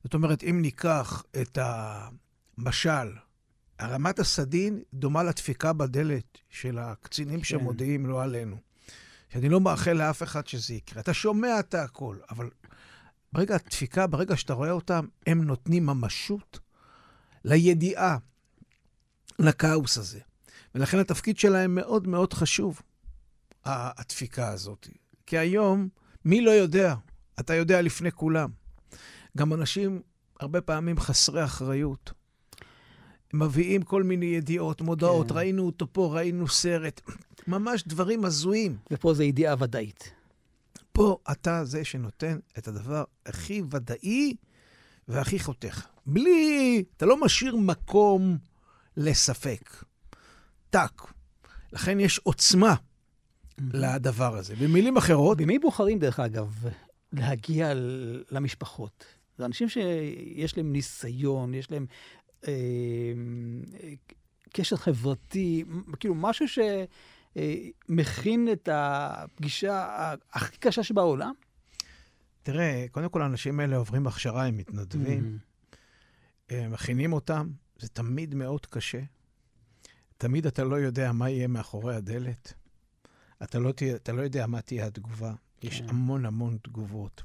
זאת 0.04 0.14
אומרת, 0.14 0.44
אם 0.44 0.62
ניקח 0.62 1.22
את 1.42 1.58
המשל, 2.58 3.12
הרמת 3.78 4.18
הסדין 4.18 4.82
דומה 4.94 5.22
לדפיקה 5.22 5.72
בדלת 5.72 6.38
של 6.50 6.78
הקצינים 6.78 7.44
שמודיעים 7.44 8.06
לא 8.06 8.22
עלינו. 8.22 8.56
שאני 9.32 9.48
לא 9.48 9.60
מאחל 9.60 9.92
לאף 9.92 10.22
אחד 10.22 10.46
שזה 10.46 10.74
יקרה. 10.74 11.00
אתה 11.00 11.14
שומע 11.14 11.60
את 11.60 11.74
הכל, 11.74 12.16
אבל 12.30 12.50
ברגע 13.32 13.54
הדפיקה, 13.54 14.06
ברגע 14.06 14.36
שאתה 14.36 14.52
רואה 14.52 14.70
אותם, 14.70 15.06
הם 15.26 15.44
נותנים 15.44 15.86
ממשות 15.86 16.58
לידיעה, 17.44 18.18
לכאוס 19.38 19.98
הזה. 19.98 20.20
ולכן 20.74 20.98
התפקיד 20.98 21.38
שלהם 21.38 21.74
מאוד 21.74 22.08
מאוד 22.08 22.32
חשוב, 22.32 22.82
הדפיקה 23.64 24.48
הזאת. 24.48 24.88
כי 25.26 25.38
היום, 25.38 25.88
מי 26.24 26.40
לא 26.40 26.50
יודע? 26.50 26.94
אתה 27.40 27.54
יודע 27.54 27.82
לפני 27.82 28.12
כולם. 28.12 28.50
גם 29.36 29.52
אנשים 29.52 30.02
הרבה 30.40 30.60
פעמים 30.60 31.00
חסרי 31.00 31.44
אחריות. 31.44 32.12
מביאים 33.34 33.82
כל 33.82 34.02
מיני 34.02 34.26
ידיעות, 34.26 34.80
מודעות, 34.80 35.28
כן. 35.28 35.36
ראינו 35.36 35.66
אותו 35.66 35.86
פה, 35.92 36.10
ראינו 36.14 36.48
סרט. 36.48 37.00
ממש 37.46 37.84
דברים 37.86 38.24
הזויים. 38.24 38.76
ופה 38.90 39.14
זו 39.14 39.22
ידיעה 39.22 39.54
ודאית. 39.58 40.12
פה 40.92 41.18
אתה 41.30 41.64
זה 41.64 41.84
שנותן 41.84 42.38
את 42.58 42.68
הדבר 42.68 43.04
הכי 43.26 43.62
ודאי 43.70 44.36
והכי 45.08 45.38
חותך. 45.38 45.86
בלי, 46.06 46.84
אתה 46.96 47.06
לא 47.06 47.20
משאיר 47.20 47.56
מקום 47.56 48.38
לספק. 48.96 49.84
טאק. 50.70 51.12
לכן 51.72 52.00
יש 52.00 52.18
עוצמה 52.18 52.74
לדבר 53.58 54.36
הזה. 54.36 54.56
במילים 54.56 54.96
אחרות, 54.96 55.38
במי 55.38 55.58
בוחרים, 55.58 55.98
דרך 55.98 56.20
אגב, 56.20 56.64
להגיע 57.12 57.72
למשפחות? 58.30 59.04
זה 59.38 59.44
אנשים 59.44 59.68
שיש 59.68 60.56
להם 60.56 60.72
ניסיון, 60.72 61.54
יש 61.54 61.70
להם 61.70 61.86
אה, 62.48 62.52
קשר 64.52 64.76
חברתי, 64.76 65.64
כאילו 66.00 66.14
משהו 66.14 66.46
שמכין 67.88 68.48
את 68.52 68.68
הפגישה 68.72 70.14
הכי 70.32 70.56
קשה 70.56 70.82
שבעולם. 70.82 71.32
תראה, 72.42 72.86
קודם 72.90 73.08
כל 73.08 73.22
האנשים 73.22 73.60
האלה 73.60 73.76
עוברים 73.76 74.06
הכשרה, 74.06 74.46
הם 74.46 74.56
מתנדבים, 74.56 75.38
אה, 76.50 76.68
מכינים 76.68 77.12
אותם, 77.12 77.50
זה 77.78 77.88
תמיד 77.88 78.34
מאוד 78.34 78.66
קשה. 78.66 79.00
תמיד 80.18 80.46
אתה 80.46 80.64
לא 80.64 80.76
יודע 80.76 81.12
מה 81.12 81.30
יהיה 81.30 81.48
מאחורי 81.48 81.94
הדלת. 81.94 82.54
אתה 83.42 83.58
לא, 83.58 83.72
תהיה, 83.72 83.96
אתה 83.96 84.12
לא 84.12 84.22
יודע 84.22 84.46
מה 84.46 84.60
תהיה 84.60 84.86
התגובה. 84.86 85.32
יש 85.62 85.80
כן. 85.80 85.88
המון 85.88 86.26
המון 86.26 86.58
תגובות. 86.62 87.22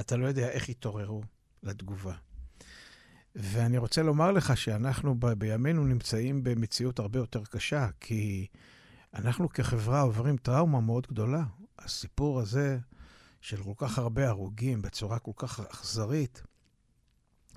אתה 0.00 0.16
לא 0.16 0.26
יודע 0.26 0.48
איך 0.48 0.68
יתעוררו 0.68 1.22
לתגובה. 1.62 2.14
ואני 3.36 3.78
רוצה 3.78 4.02
לומר 4.02 4.32
לך 4.32 4.56
שאנחנו 4.56 5.14
ב- 5.18 5.32
בימינו 5.32 5.84
נמצאים 5.84 6.44
במציאות 6.44 6.98
הרבה 6.98 7.18
יותר 7.18 7.44
קשה, 7.44 7.88
כי 8.00 8.46
אנחנו 9.14 9.48
כחברה 9.48 10.00
עוברים 10.00 10.36
טראומה 10.36 10.80
מאוד 10.80 11.06
גדולה. 11.06 11.44
הסיפור 11.78 12.40
הזה 12.40 12.78
של 13.40 13.62
כל 13.62 13.72
כך 13.76 13.98
הרבה 13.98 14.28
הרוגים 14.28 14.82
בצורה 14.82 15.18
כל 15.18 15.32
כך 15.36 15.60
אכזרית, 15.60 16.42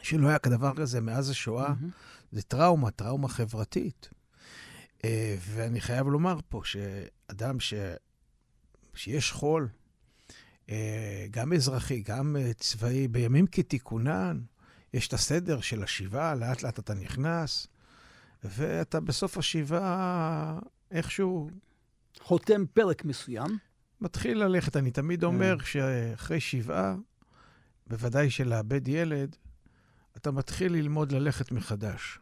שלא 0.02 0.28
היה 0.28 0.40
כדבר 0.40 0.76
כזה 0.76 1.02
מאז 1.02 1.30
השואה, 1.30 1.70
מהמם. 1.70 1.90
זה 2.32 2.42
טראומה, 2.42 2.92
טראומה 2.92 3.28
חברתית. 3.28 4.10
אה, 5.04 5.36
ואני 5.40 5.82
חייב 5.82 6.08
לומר 6.08 6.40
פה 6.50 6.62
שאדם 6.64 7.60
ש... 7.60 7.74
שיש 8.96 9.32
חול, 9.32 9.70
גם 11.32 11.54
אזרחי, 11.54 12.02
גם 12.02 12.36
אה, 12.40 12.54
צבאי, 12.54 13.08
בימים 13.08 13.48
כתיקונן, 13.48 14.40
יש 14.94 15.08
את 15.08 15.14
הסדר 15.14 15.62
של 15.62 15.84
השבעה, 15.84 16.36
לאט 16.36 16.64
לאט 16.64 16.80
אתה 16.80 16.94
נכנס, 16.94 17.68
ואתה 18.44 19.00
בסוף 19.00 19.38
השבעה 19.38 20.60
איכשהו 20.92 21.50
חותם 22.20 22.66
פרק 22.74 23.06
מסוים. 23.06 23.58
מתחיל 24.02 24.44
ללכת. 24.44 24.78
אני 24.78 24.92
תמיד 24.92 25.24
אומר 25.24 25.58
שאחרי 25.64 26.40
שבעה, 26.40 26.96
בוודאי 27.88 28.30
שלאבד 28.30 28.88
ילד, 28.88 29.36
אתה 30.18 30.32
מתחיל 30.32 30.74
ללמוד 30.74 31.12
ללכת 31.12 31.52
מחדש. 31.52 32.20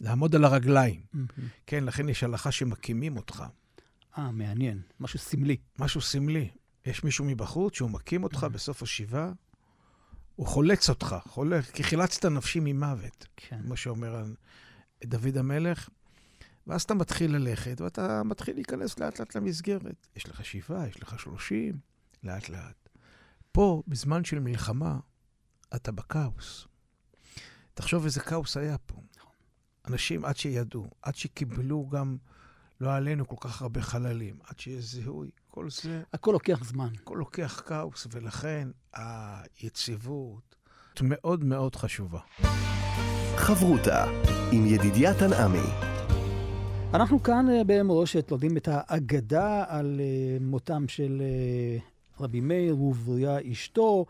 לעמוד 0.00 0.34
על 0.34 0.44
הרגליים. 0.44 1.00
כן, 1.66 1.84
לכן 1.84 2.08
יש 2.08 2.22
הלכה 2.22 2.52
שמקימים 2.52 3.16
אותך. 3.16 3.44
אה, 4.18 4.30
מעניין. 4.30 4.80
משהו 5.00 5.18
סמלי. 5.18 5.56
משהו 5.78 6.00
סמלי. 6.00 6.48
יש 6.86 7.04
מישהו 7.04 7.24
מבחוץ 7.24 7.74
שהוא 7.74 7.90
מקים 7.90 8.24
אותך. 8.24 8.46
בסוף 8.52 8.82
השבעה, 8.82 9.32
הוא 10.36 10.46
חולץ 10.46 10.88
אותך, 10.88 11.16
חולץ, 11.28 11.70
כי 11.70 11.84
חילצת 11.84 12.24
נפשי 12.24 12.60
ממוות, 12.62 13.26
כן. 13.36 13.60
כמו 13.62 13.76
שאומר 13.76 14.24
דוד 15.04 15.36
המלך. 15.36 15.88
ואז 16.66 16.82
אתה 16.82 16.94
מתחיל 16.94 17.36
ללכת, 17.36 17.80
ואתה 17.80 18.22
מתחיל 18.22 18.54
להיכנס 18.54 18.98
לאט 18.98 19.18
לאט 19.18 19.34
למסגרת. 19.34 20.06
יש 20.16 20.28
לך 20.28 20.44
שבעה, 20.44 20.88
יש 20.88 21.02
לך 21.02 21.18
שלושים, 21.18 21.78
לאט 22.22 22.48
לאט. 22.48 22.88
פה, 23.52 23.82
בזמן 23.88 24.24
של 24.24 24.38
מלחמה, 24.38 24.98
אתה 25.76 25.92
בכאוס. 25.92 26.66
תחשוב 27.74 28.04
איזה 28.04 28.20
כאוס 28.20 28.56
היה 28.56 28.78
פה. 28.78 28.96
אנשים, 29.88 30.24
עד 30.24 30.36
שידעו, 30.36 30.90
עד 31.02 31.14
שקיבלו 31.14 31.88
גם, 31.88 32.16
לא 32.80 32.94
עלינו, 32.94 33.28
כל 33.28 33.36
כך 33.40 33.62
הרבה 33.62 33.82
חללים, 33.82 34.34
עד 34.48 34.58
שיש 34.58 34.84
זיהוי, 34.84 35.30
כל 35.50 35.70
זה, 35.70 36.02
הכל 36.12 36.30
לוקח 36.32 36.64
זמן. 36.64 36.88
הכל 37.02 37.16
לוקח 37.18 37.62
כאוס, 37.66 38.06
ולכן 38.10 38.68
היציבות 38.94 40.56
מאוד 41.02 41.44
מאוד 41.44 41.76
חשובה. 41.76 42.20
חברותה 43.36 44.04
עם 44.52 44.66
ידידיה 44.66 45.14
תנעמי. 45.14 45.70
אנחנו 46.94 47.22
כאן 47.22 47.46
אה, 47.50 47.62
במורשת 47.66 48.30
לומדים 48.30 48.56
את 48.56 48.68
האגדה 48.72 49.64
על 49.68 50.00
אה, 50.00 50.36
מותם 50.40 50.88
של 50.88 51.22
אה, 51.22 51.78
רבי 52.24 52.40
מאיר 52.40 52.78
ובריה 52.78 53.38
אשתו, 53.52 54.06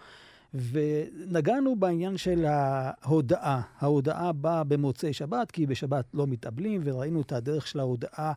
ונגענו 0.54 1.76
בעניין 1.76 2.16
של 2.16 2.45
ההודאה. 2.45 3.61
ההודאה 3.78 4.33
באה 4.33 4.64
במוצאי 4.64 5.12
שבת, 5.12 5.50
כי 5.50 5.66
בשבת 5.66 6.04
לא 6.14 6.26
מתאבלים, 6.26 6.80
וראינו 6.85 7.21
את 7.21 7.33
הדרך 7.33 7.66
של 7.66 7.80
ההודאה, 7.80 8.33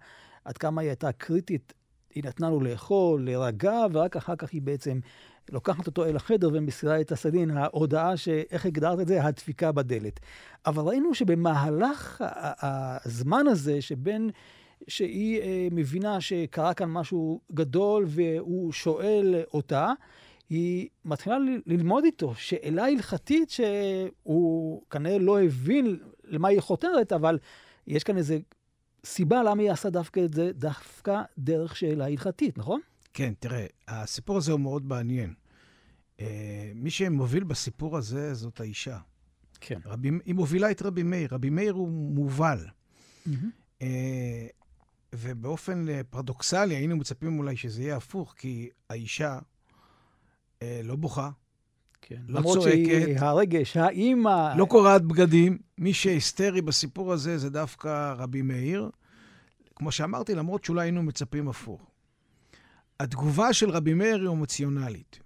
עד 0.45 0.57
כמה 0.57 0.81
היא 0.81 0.89
הייתה 0.89 1.11
קריטית. 1.11 1.73
היא 2.15 2.23
נתנה 2.23 2.49
לו 2.49 2.59
לאכול, 2.59 3.23
להירגע, 3.23 3.85
ורק 3.91 4.15
אחר 4.15 4.35
כך 4.35 4.51
היא 4.51 4.61
בעצם 4.61 4.99
לוקחת 5.51 5.87
אותו 5.87 6.05
אל 6.05 6.15
החדר 6.15 6.49
ומסירה 6.53 7.01
את 7.01 7.11
הסדין, 7.11 7.51
ההודעה 7.51 8.17
שאיך 8.17 8.65
הגדרת 8.65 8.99
את 8.99 9.07
זה? 9.07 9.23
הדפיקה 9.23 9.71
בדלת. 9.71 10.19
אבל 10.65 10.83
ראינו 10.83 11.13
שבמהלך 11.13 12.23
הזמן 13.05 13.47
הזה, 13.47 13.81
שבין 13.81 14.29
שהיא 14.87 15.41
אה, 15.41 15.67
מבינה 15.71 16.21
שקרה 16.21 16.73
כאן 16.73 16.89
משהו 16.89 17.41
גדול 17.53 18.05
והוא 18.07 18.71
שואל 18.71 19.43
אותה, 19.53 19.91
היא 20.49 20.89
מתחילה 21.05 21.37
ללמוד 21.65 22.03
איתו 22.03 22.35
שאלה 22.35 22.85
הלכתית 22.85 23.49
שהוא 23.49 24.81
כנראה 24.89 25.17
לא 25.17 25.41
הבין 25.41 25.99
למה 26.23 26.47
היא 26.47 26.61
חותרת, 26.61 27.13
אבל 27.13 27.39
יש 27.87 28.03
כאן 28.03 28.17
איזו 28.17 28.35
סיבה 29.05 29.43
למה 29.43 29.61
היא 29.61 29.71
עשה 29.71 29.89
דווקא 29.89 30.19
את 30.25 30.33
זה, 30.33 30.51
דווקא 30.53 31.21
דרך 31.37 31.75
שאלה 31.75 32.05
הלכתית, 32.05 32.57
נכון? 32.57 32.79
כן, 33.13 33.33
תראה, 33.39 33.65
הסיפור 33.87 34.37
הזה 34.37 34.51
הוא 34.51 34.59
מאוד 34.59 34.85
מעניין. 34.85 35.33
אה, 36.19 36.71
מי 36.75 36.89
שמוביל 36.89 37.43
בסיפור 37.43 37.97
הזה 37.97 38.33
זאת 38.33 38.59
האישה. 38.59 38.97
כן. 39.61 39.79
רבי, 39.85 40.09
היא 40.25 40.35
מובילה 40.35 40.71
את 40.71 40.81
רבי 40.81 41.03
מאיר. 41.03 41.29
רבי 41.31 41.49
מאיר 41.49 41.73
הוא 41.73 41.89
מובל. 41.89 42.67
אה, 43.81 44.47
ובאופן 45.15 45.89
אה, 45.89 46.01
פרדוקסלי, 46.09 46.75
היינו 46.75 46.97
מצפים 46.97 47.39
אולי 47.39 47.57
שזה 47.57 47.81
יהיה 47.81 47.95
הפוך, 47.95 48.33
כי 48.37 48.69
האישה 48.89 49.39
לא 50.83 50.95
בוכה, 50.95 51.29
כן. 52.01 52.21
לא 52.27 52.39
למרות 52.39 52.57
צועקת. 52.57 52.75
שהיא 52.75 53.17
הרגש, 53.19 53.77
האימא... 53.77 54.53
לא 54.57 54.65
קורעת 54.65 55.01
בגדים. 55.01 55.57
מי 55.77 55.93
שהיסטרי 55.93 56.61
בסיפור 56.61 57.13
הזה 57.13 57.37
זה 57.37 57.49
דווקא 57.49 58.13
רבי 58.17 58.41
מאיר. 58.41 58.89
כמו 59.75 59.91
שאמרתי, 59.91 60.35
למרות 60.35 60.63
שאולי 60.63 60.85
היינו 60.85 61.03
מצפים 61.03 61.49
הפוך. 61.49 61.91
התגובה 62.99 63.53
של 63.53 63.69
רבי 63.69 63.93
מאיר 63.93 64.21
היא 64.21 64.29
אמוציונלית. 64.29 65.19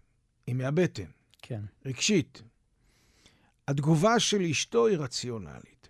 היא 0.48 0.56
מהבטן, 0.56 1.04
כן. 1.42 1.62
רגשית. 1.86 2.42
התגובה 3.68 4.20
של 4.20 4.42
אשתו 4.42 4.88
היא 4.88 4.98
רציונלית. 4.98 5.88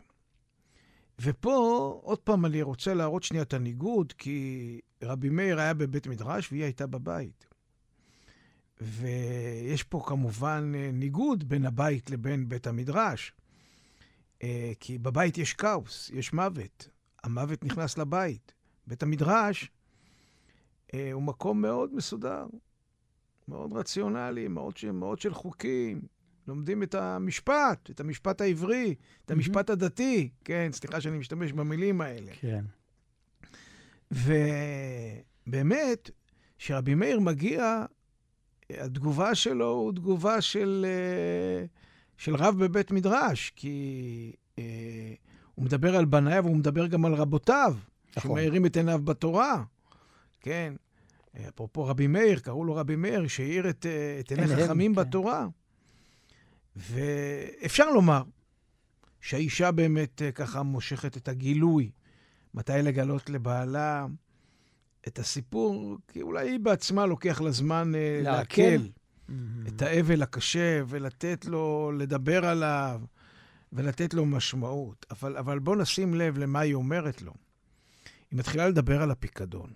ופה, 1.21 1.99
עוד 2.03 2.19
פעם, 2.19 2.45
אני 2.45 2.61
רוצה 2.61 2.93
להראות 2.93 3.23
שנייה 3.23 3.43
את 3.43 3.53
הניגוד, 3.53 4.13
כי 4.17 4.79
רבי 5.03 5.29
מאיר 5.29 5.59
היה 5.59 5.73
בבית 5.73 6.07
מדרש 6.07 6.51
והיא 6.51 6.63
הייתה 6.63 6.87
בבית. 6.87 7.46
ויש 8.81 9.83
פה 9.83 10.03
כמובן 10.05 10.71
אה, 10.75 10.89
ניגוד 10.93 11.49
בין 11.49 11.65
הבית 11.65 12.09
לבין 12.09 12.49
בית 12.49 12.67
המדרש. 12.67 13.33
אה, 14.43 14.71
כי 14.79 14.97
בבית 14.97 15.37
יש 15.37 15.53
כאוס, 15.53 16.09
יש 16.13 16.33
מוות. 16.33 16.89
המוות 17.23 17.63
נכנס 17.63 17.97
לבית. 17.97 18.53
בית 18.87 19.03
המדרש 19.03 19.71
אה, 20.93 21.11
הוא 21.11 21.23
מקום 21.23 21.61
מאוד 21.61 21.95
מסודר, 21.95 22.45
מאוד 23.47 23.73
רציונלי, 23.73 24.47
מאוד, 24.47 24.73
מאוד 24.93 25.19
של 25.19 25.33
חוקים. 25.33 26.01
לומדים 26.47 26.83
את 26.83 26.95
המשפט, 26.95 27.89
את 27.89 27.99
המשפט 27.99 28.41
העברי, 28.41 28.95
את 29.25 29.31
המשפט 29.31 29.69
הדתי. 29.69 30.29
כן, 30.43 30.69
סליחה 30.71 31.01
שאני 31.01 31.17
משתמש 31.17 31.53
במילים 31.53 32.01
האלה. 32.01 32.31
כן. 32.39 32.65
ובאמת, 34.11 36.09
כשרבי 36.57 36.95
מאיר 36.95 37.19
מגיע, 37.19 37.85
התגובה 38.69 39.35
שלו 39.35 39.69
הוא 39.69 39.93
תגובה 39.93 40.41
של, 40.41 40.85
אה, 40.89 41.65
של 42.17 42.35
רב 42.35 42.63
בבית 42.65 42.91
מדרש, 42.91 43.53
כי 43.55 44.31
אה, 44.59 45.13
הוא 45.55 45.65
מדבר 45.65 45.95
על 45.95 46.05
בניו, 46.05 46.45
הוא 46.45 46.55
מדבר 46.55 46.87
גם 46.87 47.05
על 47.05 47.13
רבותיו, 47.13 47.75
נכון. 48.17 48.31
שמאירים 48.31 48.65
את 48.65 48.77
עיניו 48.77 49.01
בתורה. 49.03 49.63
כן. 50.41 50.73
אפרופו 51.49 51.85
רבי 51.85 52.07
מאיר, 52.07 52.39
קראו 52.39 52.65
לו 52.65 52.75
רבי 52.75 52.95
מאיר, 52.95 53.27
שהאיר 53.27 53.69
את, 53.69 53.85
אה, 53.85 54.19
את 54.19 54.31
עיני 54.31 54.47
חכמים 54.47 54.95
כן. 54.95 55.01
בתורה. 55.01 55.47
ואפשר 56.75 57.89
לומר 57.89 58.23
שהאישה 59.21 59.71
באמת 59.71 60.21
ככה 60.35 60.63
מושכת 60.63 61.17
את 61.17 61.27
הגילוי, 61.27 61.91
מתי 62.53 62.71
לגלות 62.83 63.29
לבעלה 63.29 64.05
את 65.07 65.19
הסיפור, 65.19 65.97
כי 66.07 66.21
אולי 66.21 66.49
היא 66.49 66.59
בעצמה 66.59 67.05
לוקח 67.05 67.41
לה 67.41 67.51
זמן 67.51 67.91
אה, 67.95 68.19
לעכל. 68.23 68.61
לעכל 68.61 68.87
את 69.67 69.81
האבל 69.81 70.21
הקשה 70.21 70.81
ולתת 70.87 71.45
לו, 71.45 71.91
לדבר 71.97 72.45
עליו 72.45 73.01
ולתת 73.73 74.13
לו 74.13 74.25
משמעות. 74.25 75.05
אבל, 75.11 75.37
אבל 75.37 75.59
בוא 75.59 75.75
נשים 75.75 76.13
לב 76.13 76.37
למה 76.37 76.59
היא 76.59 76.73
אומרת 76.73 77.21
לו. 77.21 77.33
היא 78.31 78.39
מתחילה 78.39 78.67
לדבר 78.67 79.01
על 79.01 79.11
הפיקדון. 79.11 79.73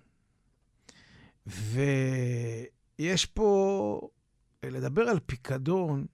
ויש 1.46 3.26
פה, 3.26 4.08
לדבר 4.62 5.02
על 5.02 5.18
פיקדון, 5.26 6.06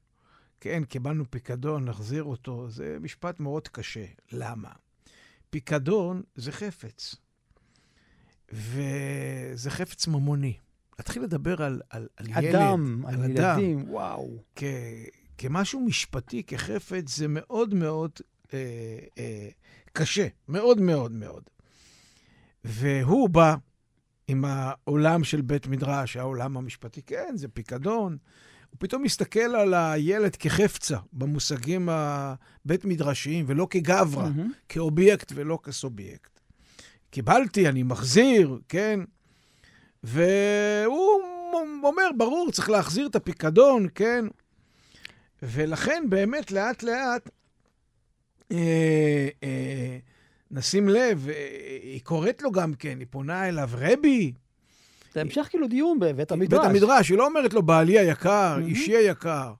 כן, 0.60 0.84
קיבלנו 0.84 1.30
פיקדון, 1.30 1.84
נחזיר 1.84 2.24
אותו, 2.24 2.70
זה 2.70 2.96
משפט 3.00 3.40
מאוד 3.40 3.68
קשה. 3.68 4.04
למה? 4.32 4.70
פיקדון 5.50 6.22
זה 6.34 6.52
חפץ, 6.52 7.14
וזה 8.52 9.70
חפץ 9.70 10.06
ממוני. 10.06 10.56
להתחיל 10.98 11.22
לדבר 11.22 11.62
על, 11.62 11.80
על, 11.90 12.08
על 12.16 12.26
ילד, 12.26 12.54
אדם, 12.54 13.04
על 13.06 13.14
אדם, 13.14 13.60
ילדים, 13.60 13.90
וואו. 13.90 14.30
כ, 14.56 14.62
כמשהו 15.38 15.80
משפטי, 15.80 16.42
כחפץ, 16.42 17.16
זה 17.16 17.28
מאוד 17.28 17.74
מאוד 17.74 18.10
אה, 18.54 18.58
אה, 19.18 19.48
קשה, 19.92 20.26
מאוד 20.48 20.80
מאוד 20.80 21.12
מאוד. 21.12 21.42
והוא 22.64 23.28
בא 23.28 23.54
עם 24.28 24.44
העולם 24.44 25.24
של 25.24 25.40
בית 25.40 25.66
מדרש, 25.66 26.16
העולם 26.16 26.56
המשפטי, 26.56 27.02
כן, 27.02 27.32
זה 27.34 27.48
פיקדון. 27.48 28.16
הוא 28.70 28.76
פתאום 28.78 29.02
מסתכל 29.02 29.40
על 29.40 29.74
הילד 29.74 30.36
כחפצה, 30.36 30.98
במושגים 31.12 31.88
הבית 31.88 32.84
מדרשיים, 32.84 33.44
ולא 33.48 33.66
כגברא, 33.70 34.22
מהמם. 34.22 34.52
כאובייקט 34.68 35.32
ולא 35.34 35.58
כסובייקט. 35.62 36.37
קיבלתי, 37.10 37.68
אני 37.68 37.82
מחזיר, 37.82 38.58
כן? 38.68 39.00
והוא 40.02 41.22
אומר, 41.82 42.10
ברור, 42.16 42.50
צריך 42.52 42.70
להחזיר 42.70 43.06
את 43.06 43.16
הפיקדון, 43.16 43.86
כן? 43.94 44.24
ולכן 45.42 46.04
באמת, 46.08 46.52
לאט-לאט, 46.52 47.30
אה, 48.52 49.28
אה, 49.42 49.98
נשים 50.50 50.88
לב, 50.88 51.28
אה, 51.28 51.78
היא 51.82 52.00
קוראת 52.02 52.42
לו 52.42 52.52
גם 52.52 52.74
כן, 52.74 52.98
היא 52.98 53.06
פונה 53.10 53.48
אליו, 53.48 53.70
רבי, 53.72 54.32
זה 55.14 55.20
המשך 55.20 55.46
כאילו 55.50 55.68
דיון 55.68 55.98
בבית 56.00 56.32
המדרש. 56.32 56.60
בית 56.60 56.70
המדרש, 56.70 57.08
היא 57.08 57.18
לא 57.18 57.26
אומרת 57.26 57.54
לו, 57.54 57.62
בעלי 57.62 57.98
היקר, 57.98 58.56
מהמם. 58.56 58.66
אישי 58.66 58.96
היקר, 58.96 59.52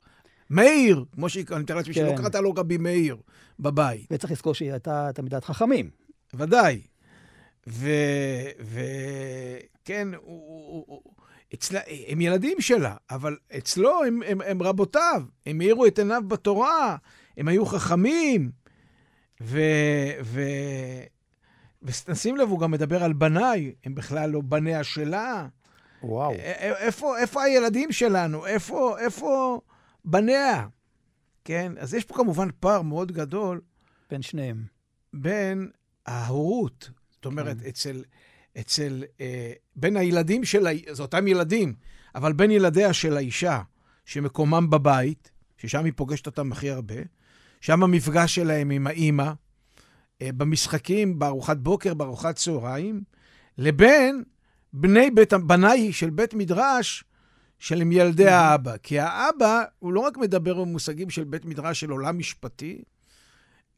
מאיר, 0.51 1.05
כמו 1.13 1.29
שהיא, 1.29 1.45
אני 1.53 1.63
מתאר 1.63 1.77
לעצמי 1.77 1.95
שלא 1.95 2.11
כן. 2.11 2.17
קראת 2.17 2.35
לו 2.35 2.53
רבי 2.57 2.77
מאיר 2.77 3.17
בבית. 3.61 4.07
וצריך 4.11 4.33
לזכור 4.33 4.55
שהיא 4.55 4.71
הייתה 4.73 5.11
תלמידת 5.15 5.45
חכמים. 5.45 5.91
ודאי. 6.35 6.81
וכן, 8.67 10.09
אצלה, 11.55 11.81
הם 12.09 12.21
ילדים 12.21 12.61
שלה, 12.61 12.97
אבל 13.11 13.37
אצלו 13.59 14.05
הם, 14.05 14.23
הם, 14.27 14.41
הם 14.41 14.63
רבותיו, 14.63 15.23
הם 15.47 15.61
האירו 15.61 15.87
את 15.87 15.99
עיניו 15.99 16.23
בתורה, 16.29 16.97
הם 17.37 17.49
היו 17.49 17.67
חכמים. 17.67 18.51
ו... 19.43 19.61
ו... 20.23 20.41
ונשים 21.83 22.37
לב, 22.37 22.49
הוא 22.49 22.61
גם 22.61 22.71
מדבר 22.71 23.05
על 23.05 23.13
בניי, 23.13 23.73
הם 23.85 23.95
בכלל 23.95 24.31
לא 24.31 24.41
בניה 24.41 24.85
שלה. 24.85 25.47
וואו. 26.03 26.33
איפה, 26.33 27.19
איפה 27.19 27.43
הילדים 27.43 27.93
שלנו? 27.93 28.47
איפה, 28.47 28.99
איפה 28.99 29.61
בניה? 30.05 30.67
כן? 31.45 31.73
אז 31.79 31.95
יש 31.95 32.05
פה 32.05 32.15
כמובן 32.15 32.49
פער 32.61 32.83
מאוד 32.83 33.13
גדול 33.13 33.61
בין 34.11 34.23
שניהם. 34.23 34.65
בין 35.13 35.71
ההורות, 36.07 36.91
אומרת, 37.31 37.61
כן. 37.61 37.69
אצל, 37.69 38.03
אצל, 38.61 39.05
אה, 39.21 39.53
בין 39.77 39.97
הילדים 39.97 40.45
של, 40.45 40.67
זה 40.91 41.03
אותם 41.03 41.27
ילדים, 41.27 41.75
אבל 42.15 42.33
בין 42.33 42.51
ילדיה 42.51 42.93
של 42.93 43.17
האישה, 43.17 43.63
שמקומם 44.05 44.71
בבית, 44.71 45.31
ששם 45.57 45.85
היא 45.85 45.93
פוגשת 45.97 46.27
אותם 46.27 46.53
הכי 46.53 46.71
הרבה, 46.71 46.95
שם 47.61 47.83
המפגש 47.83 48.35
שלהם 48.35 48.71
עם 48.71 48.87
האימא, 48.87 49.33
אה, 50.23 50.31
במשחקים, 50.33 51.19
בארוחת 51.19 51.57
בוקר, 51.57 51.95
בארוחת 51.95 52.37
צהריים, 52.37 53.03
לבין 53.59 54.25
בני 54.73 55.11
בית, 55.11 55.33
בניי 55.33 55.93
של 55.93 56.11
בית 56.11 56.35
מדרש, 56.35 57.05
של 57.59 57.81
עם 57.81 57.93
ילדי 57.93 58.29
האבא. 58.29 58.77
כי 58.83 58.99
האבא, 58.99 59.63
הוא 59.79 59.93
לא 59.93 60.01
רק 60.01 60.17
מדבר 60.17 60.61
במושגים 60.61 61.11
של 61.11 61.25
בית 61.25 61.45
מדרש 61.45 61.81
של 61.81 61.91
עולם 61.91 62.19
משפטי, 62.19 62.83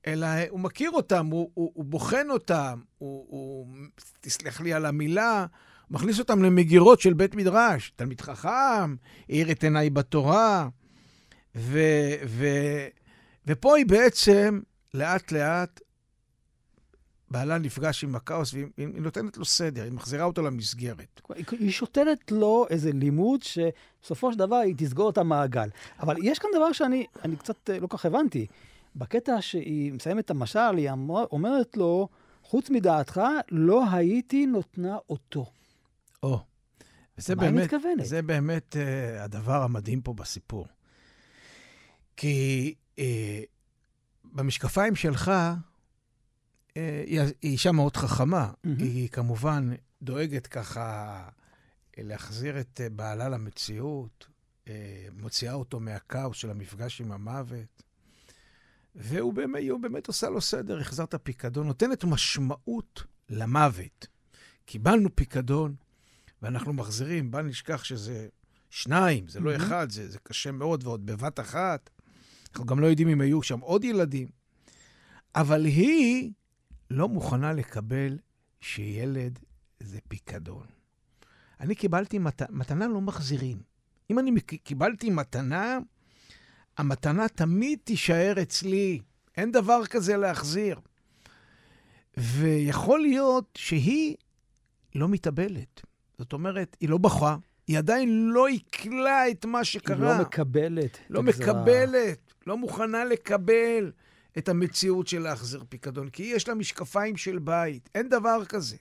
אלא 0.07 0.27
הוא 0.51 0.61
מכיר 0.61 0.91
אותם, 0.91 1.27
הוא, 1.27 1.51
הוא, 1.55 1.73
הוא 1.75 1.85
בוחן 1.85 2.31
אותם, 2.31 2.81
הוא, 2.99 3.27
הוא, 3.29 3.67
תסלח 4.21 4.61
לי 4.61 4.73
על 4.73 4.87
המילה, 4.87 5.47
מכניס 5.91 6.19
אותם 6.19 6.43
למגירות 6.43 7.01
של 7.01 7.13
בית 7.13 7.35
מדרש. 7.35 7.93
תלמיד 7.97 8.21
חכם, 8.21 8.97
האיר 9.29 9.51
את 9.51 9.65
עיניי 9.65 9.91
בתורה, 9.91 10.69
ו, 11.57 11.81
ו, 12.27 12.47
ופה 13.47 13.77
היא 13.77 13.87
בעצם, 13.87 14.61
לאט-לאט, 14.95 15.81
בעלה 17.31 17.59
נפגש 17.59 18.05
עם 18.05 18.15
הכאוס, 18.17 18.55
והיא 18.55 18.67
היא 18.77 18.87
נותנת 18.87 19.37
לו 19.37 19.45
סדר, 19.45 19.83
היא 19.83 19.93
מחזירה 19.93 20.25
אותו 20.25 20.43
למסגרת. 20.43 21.21
היא- 21.35 21.71
שותלת 21.71 22.33
לו 22.33 22.67
איזה 22.71 22.93
לימוד 22.93 23.41
שבסופו 23.43 24.33
של 24.33 24.39
דבר 24.39 24.57
היא 24.57 24.75
תסגור 24.79 25.11
את 25.11 25.19
המעגל. 25.19 25.69
אבל 26.01 26.17
יש 26.23 26.39
כאן 26.39 26.51
דבר 26.57 26.73
שאני 26.73 27.07
אני 27.25 27.37
קצת 27.37 27.71
אה, 27.71 27.79
לא 27.79 27.87
כך 27.91 28.05
הבנתי. 28.07 28.47
בקטע 28.97 29.41
שהיא 29.41 29.93
מסיימת 29.93 30.25
את 30.25 30.31
המשל, 30.31 30.77
היא 30.77 30.91
אומרת 31.33 31.77
לו, 31.77 32.09
חוץ 32.43 32.71
מדעתך, 32.71 33.21
לא 33.51 33.85
הייתי 33.91 34.47
נותנה 34.47 34.97
אותו. 35.11 35.53
או, 36.23 36.41
וזה 37.19 37.35
מה 37.35 37.43
היא 37.43 37.51
באמת, 37.51 37.65
מתכוונת? 37.65 38.05
זה 38.05 38.23
באמת 38.23 38.77
uh, 38.77 39.21
הדבר 39.21 39.63
המדהים 39.63 40.01
פה 40.01 40.15
בסיפור. 40.15 40.67
כי 42.17 42.75
uh, 42.97 43.01
במשקפיים 44.25 44.97
שלך, 44.97 45.29
uh, 45.29 46.73
היא, 47.07 47.21
היא 47.21 47.33
אישה 47.43 47.73
מאוד 47.73 47.97
חכמה. 47.97 48.53
מהמם. 48.65 48.79
היא 48.79 49.09
כמובן 49.09 49.71
דואגת 50.03 50.47
ככה 50.47 51.29
להחזיר 51.99 52.61
את 52.61 52.81
בעלה 52.93 53.29
למציאות, 53.29 54.27
uh, 54.65 54.69
מוציאה 55.13 55.55
אותו 55.55 55.81
מהכאוס 55.81 56.37
של 56.37 56.51
המפגש 56.51 57.01
עם 57.01 57.13
המוות. 57.13 57.83
והוא 58.95 59.33
באמת, 59.33 59.63
באמת 59.81 60.07
עושה 60.07 60.29
לו 60.29 60.41
סדר, 60.41 60.81
החזר 60.81 61.05
את 61.05 61.15
הפיקדון, 61.15 61.67
נותנת 61.67 62.05
משמעות 62.05 63.05
למוות. 63.29 64.07
קיבלנו 64.65 65.17
פיקדון, 65.17 65.75
ואנחנו 66.43 66.73
מחזירים, 66.73 67.31
בל 67.31 67.43
נשכח 67.43 67.85
שזה 67.85 68.29
שניים, 68.71 69.29
זה 69.29 69.41
לא. 69.41 69.57
אחד, 69.57 69.91
זה, 69.91 70.11
זה 70.11 70.19
קשה 70.23 70.53
מאוד, 70.53 70.87
ועוד 70.87 71.07
בבת 71.07 71.41
אחת. 71.41 71.91
אנחנו 72.51 72.67
גם 72.67 72.81
לא 72.81 72.87
יודעים 72.87 73.09
אם 73.09 73.21
היו 73.21 73.43
שם 73.43 73.61
עוד 73.61 73.85
ילדים. 73.85 74.29
אבל 75.35 75.65
היא 75.65 76.33
לא 76.91 77.09
מוכנה 77.09 77.53
לקבל 77.53 78.19
שילד 78.61 79.39
זה 79.81 79.99
פיקדון. 80.09 80.67
אני 81.61 81.75
קיבלתי 81.75 82.19
מת... 82.19 82.43
מתנה, 82.51 82.89
לא 82.89 83.01
מחזירים. 83.01 83.63
אם 84.11 84.19
אני 84.19 84.41
קיבלתי 84.41 85.11
מתנה, 85.11 85.79
המתנה 86.81 87.29
תמיד 87.29 87.79
תישאר 87.85 88.35
אצלי. 88.43 89.01
אין 89.37 89.53
דבר 89.53 89.87
כזה 89.87 90.17
להחזיר. 90.17 90.81
ויכול 92.17 93.01
להיות 93.01 93.45
שהיא 93.55 94.17
לא 94.95 95.09
מתאבלת. 95.09 95.81
זאת 96.19 96.33
אומרת, 96.33 96.77
היא 96.81 96.89
לא 96.89 96.99
בכה, 96.99 97.37
היא 97.67 97.79
עדיין 97.79 98.29
לא 98.29 98.47
עיכלה 98.47 99.31
את 99.31 99.45
מה 99.45 99.59
היא 99.59 99.65
שקרה. 99.65 100.19
לא 100.19 100.25
מקבלת. 100.25 100.99
לא. 101.11 101.23
מקבלת, 101.23 102.35
לא 102.47 102.57
מוכנה 102.57 103.05
לקבל 103.05 103.93
את 104.39 104.49
המציאות 104.49 105.07
של 105.07 105.19
להחזיר 105.19 105.65
פיקדון, 105.69 106.09
כי 106.09 106.23
יש 106.23 106.49
לה 106.49 106.55
משקפיים 106.55 107.17
של 107.17 107.39
בית, 107.39 107.91
אין 107.95 108.09
דבר 108.09 108.45
כזה. 108.45 108.77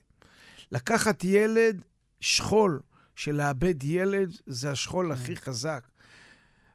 לקחת 0.72 1.24
ילד, 1.24 1.82
שכול 2.20 2.80
של 3.16 3.36
לאבד 3.36 3.84
ילד, 3.84 4.38
זה 4.46 4.72
השכול 4.72 5.12
הכי 5.12 5.36
חזק. 5.36 5.88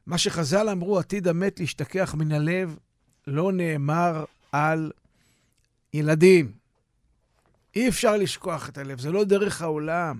מה 0.07 0.17
שחז"ל 0.17 0.69
אמרו, 0.69 0.99
עתיד 0.99 1.27
המת 1.27 1.59
להשתכח 1.59 2.15
מן 2.17 2.31
הלב, 2.31 2.77
לא 3.27 3.51
נאמר 3.51 4.25
על 4.51 4.91
ילדים. 5.93 6.51
אי 7.75 7.87
אפשר 7.87 8.17
לשכוח 8.17 8.69
את 8.69 8.77
הלב, 8.77 8.99
זה 8.99 9.11
לא 9.11 9.23
דרך 9.23 9.61
העולם. 9.61 10.19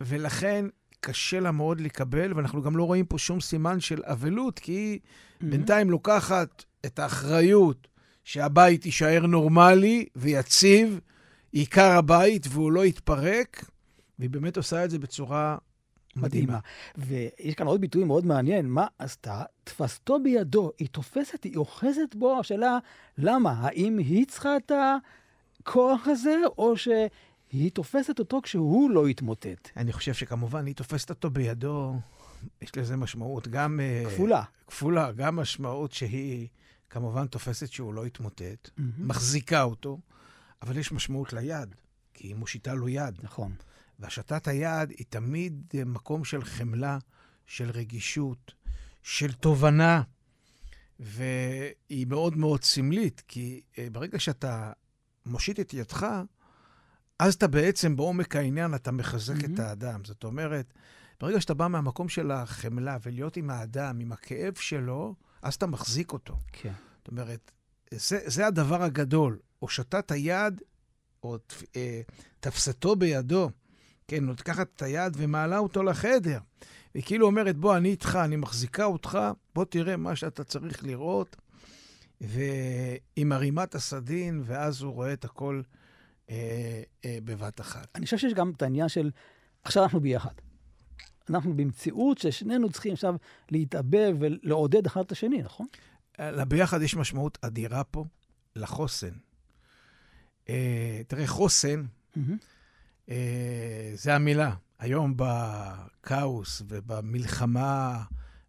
ולכן 0.00 0.64
קשה 1.00 1.40
לה 1.40 1.52
מאוד 1.52 1.80
לקבל, 1.80 2.32
ואנחנו 2.34 2.62
גם 2.62 2.76
לא 2.76 2.84
רואים 2.84 3.06
פה 3.06 3.18
שום 3.18 3.40
סימן 3.40 3.80
של 3.80 4.02
אבלות, 4.04 4.58
כי 4.58 4.72
היא 4.72 4.98
מהמם. 5.40 5.50
בינתיים 5.50 5.90
לוקחת 5.90 6.64
את 6.86 6.98
האחריות 6.98 7.88
שהבית 8.24 8.86
יישאר 8.86 9.26
נורמלי 9.26 10.06
ויציב, 10.16 11.00
עיקר 11.52 11.90
הבית, 11.90 12.46
והוא 12.50 12.72
לא 12.72 12.84
יתפרק, 12.84 13.64
והיא 14.18 14.30
באמת 14.30 14.56
עושה 14.56 14.84
את 14.84 14.90
זה 14.90 14.98
בצורה 14.98 15.58
מדהימה. 16.16 16.58
ויש 16.96 17.54
כאן 17.56 17.66
עוד 17.66 17.80
ביטוי 17.80 18.04
מאוד 18.04 18.26
מעניין, 18.26 18.66
מה 18.66 18.86
עשתה? 18.98 19.42
תפסתו 19.64 20.18
בידו, 20.22 20.70
היא 20.78 20.88
תופסת, 20.88 21.44
היא 21.44 21.56
אוחזת 21.56 22.14
בו, 22.14 22.40
השאלה, 22.40 22.78
למה? 23.18 23.52
האם 23.60 23.98
היא 23.98 24.26
צריכה 24.26 24.56
את 24.56 24.72
הכוח 25.60 26.00
הזה, 26.06 26.36
או 26.58 26.76
שהיא 26.76 27.70
תופסת 27.72 28.18
אותו 28.18 28.40
כשהוא 28.42 28.90
לא 28.90 29.08
יתמוטט? 29.08 29.68
אני 29.76 29.92
חושב 29.92 30.14
שכמובן 30.14 30.66
היא 30.66 30.74
תופסת 30.74 31.10
אותו 31.10 31.30
בידו, 31.30 31.94
יש 32.62 32.76
לזה 32.76 32.96
משמעות 32.96 33.48
גם... 33.48 33.80
אה, 33.80 34.02
כפולה. 34.10 34.42
כפולה, 34.66 35.12
גם 35.12 35.36
משמעות 35.36 35.92
שהיא 35.92 36.48
כמובן 36.90 37.26
תופסת 37.26 37.72
שהוא 37.72 37.94
לא 37.94 38.06
יתמוטט, 38.06 38.70
מהמם. 38.76 39.08
מחזיקה 39.08 39.62
אותו, 39.62 39.98
אבל 40.62 40.78
יש 40.78 40.92
משמעות 40.92 41.32
ליד, 41.32 41.74
כי 42.14 42.26
היא 42.26 42.34
מושיטה 42.34 42.74
לו 42.74 42.88
יד. 42.88 43.18
נכון. 43.22 43.52
והשטת 44.02 44.48
היד 44.48 44.90
היא 44.90 45.06
תמיד 45.08 45.64
אה, 45.74 45.84
מקום 45.84 46.24
של 46.24 46.44
חמלה, 46.44 46.98
של 47.46 47.70
רגישות, 47.70 48.52
של 49.02 49.32
תובנה, 49.32 50.02
והיא 51.00 52.06
מאוד 52.06 52.36
מאוד 52.36 52.64
סמלית, 52.64 53.22
כי 53.28 53.60
אה, 53.78 53.86
ברגע 53.92 54.18
שאתה 54.18 54.72
מושיט 55.26 55.60
את 55.60 55.74
ידך, 55.74 56.06
אז 57.18 57.34
אתה 57.34 57.46
בעצם 57.46 57.96
בעומק 57.96 58.36
העניין, 58.36 58.74
אתה 58.74 58.92
מחזק 58.92 59.42
מהמם. 59.42 59.54
את 59.54 59.58
האדם. 59.58 60.04
זאת 60.04 60.24
אומרת, 60.24 60.74
ברגע 61.20 61.40
שאתה 61.40 61.54
בא 61.54 61.68
מהמקום 61.68 62.08
של 62.08 62.30
החמלה 62.30 62.96
ולהיות 63.02 63.36
עם 63.36 63.50
האדם, 63.50 64.00
עם 64.00 64.12
הכאב 64.12 64.54
שלו, 64.54 65.14
אז 65.42 65.54
אתה 65.54 65.66
מחזיק 65.66 66.12
אותו. 66.12 66.36
כן. 66.52 66.72
זאת 66.98 67.08
אומרת, 67.08 67.50
זה, 67.90 68.18
זה 68.26 68.46
הדבר 68.46 68.82
הגדול. 68.82 69.38
הושטת 69.58 70.10
היד, 70.10 70.60
או 71.22 71.36
אה, 71.76 72.00
תפסתו 72.40 72.96
בידו, 72.96 73.50
כן, 74.08 74.24
לוקחת 74.24 74.68
את 74.76 74.82
היד 74.82 75.12
ומעלה 75.16 75.58
אותו 75.58 75.82
לחדר. 75.82 76.38
והיא 76.94 77.04
כאילו 77.04 77.26
אומרת, 77.26 77.56
בוא, 77.56 77.76
אני 77.76 77.88
איתך, 77.88 78.18
אני 78.24 78.36
מחזיקה 78.36 78.84
אותך, 78.84 79.18
בוא 79.54 79.64
תראה 79.64 79.96
מה 79.96 80.16
שאתה 80.16 80.44
צריך 80.44 80.84
לראות. 80.84 81.36
והיא 82.20 83.26
מרימה 83.26 83.64
את 83.64 83.74
הסדין, 83.74 84.42
ואז 84.44 84.82
הוא 84.82 84.92
רואה 84.92 85.12
את 85.12 85.24
הכל 85.24 85.62
אה, 86.30 86.82
אה, 87.04 87.18
בבת 87.24 87.60
אחת. 87.60 87.88
אני 87.94 88.04
חושב 88.04 88.18
שיש 88.18 88.34
גם 88.34 88.52
את 88.56 88.62
העניין 88.62 88.88
של, 88.88 89.10
עכשיו 89.62 89.82
אנחנו 89.82 90.00
ביחד. 90.00 90.34
אנחנו 91.30 91.56
במציאות 91.56 92.18
ששנינו 92.18 92.70
צריכים 92.70 92.92
עכשיו 92.92 93.14
להתאבב 93.50 94.16
ולעודד 94.18 94.86
אחד 94.86 95.00
את 95.00 95.12
השני, 95.12 95.42
נכון? 95.42 95.66
לביחד 96.18 96.82
יש 96.82 96.96
משמעות 96.96 97.38
אדירה 97.42 97.84
פה 97.84 98.04
לחוסן. 98.56 99.12
אה, 100.48 101.00
תראה, 101.06 101.26
חוסן, 101.26 101.84
Mm-hmm. 102.16 102.51
אה, 103.10 103.92
זה 103.94 104.14
המילה. 104.14 104.54
היום 104.78 105.14
בכאוס 105.16 106.62
ובמלחמה 106.68 108.02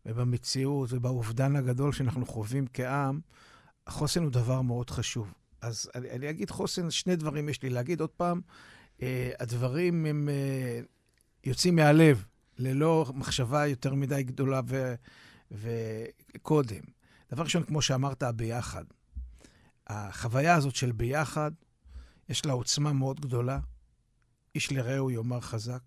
ובמציאות 0.05 0.93
ובאובדן 0.93 1.55
הגדול 1.55 1.91
שאנחנו 1.93 2.25
חווים 2.25 2.65
כעם, 2.73 3.19
החוסן 3.87 4.23
הוא 4.23 4.31
דבר 4.31 4.61
מאוד 4.61 4.89
חשוב. 4.89 5.33
אז 5.61 5.89
אני, 5.95 6.11
אני 6.11 6.29
אגיד 6.29 6.51
חוסן, 6.51 6.91
שני 6.91 7.15
דברים 7.15 7.49
יש 7.49 7.63
לי 7.63 7.69
להגיד. 7.69 8.01
עוד 8.01 8.09
פעם, 8.09 8.41
אה, 9.01 9.31
הדברים 9.39 10.05
הם 10.05 10.29
אה, 10.29 10.79
יוצאים 11.43 11.75
מהלב, 11.75 12.25
ללא 12.57 13.05
מחשבה 13.13 13.67
יותר 13.67 13.93
מדי 13.93 14.23
גדולה 14.23 14.61
ו, 14.67 14.93
וקודם. 15.51 16.81
דבר 17.31 17.43
ראשון, 17.43 17.63
כמו 17.63 17.81
שאמרת, 17.81 18.23
הביחד. 18.23 18.83
החוויה 19.87 20.55
הזאת 20.55 20.75
של 20.75 20.91
ביחד, 20.91 21.51
יש 22.29 22.45
לה 22.45 22.53
עוצמה 22.53 22.93
מאוד 22.93 23.19
גדולה. 23.19 23.59
איש 24.55 24.71
לרעהו 24.71 25.11
יאמר 25.11 25.41
חזק. 25.41 25.81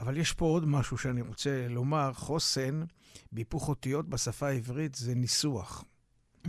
אבל 0.00 0.16
יש 0.16 0.32
פה 0.32 0.44
עוד 0.44 0.64
משהו 0.66 0.98
שאני 0.98 1.20
רוצה 1.20 1.66
לומר. 1.68 2.12
חוסן, 2.12 2.84
בהיפוך 3.32 3.68
אותיות 3.68 4.08
בשפה 4.08 4.48
העברית, 4.48 4.94
זה 4.94 5.14
ניסוח. 5.14 5.84
Mm-hmm. 6.44 6.48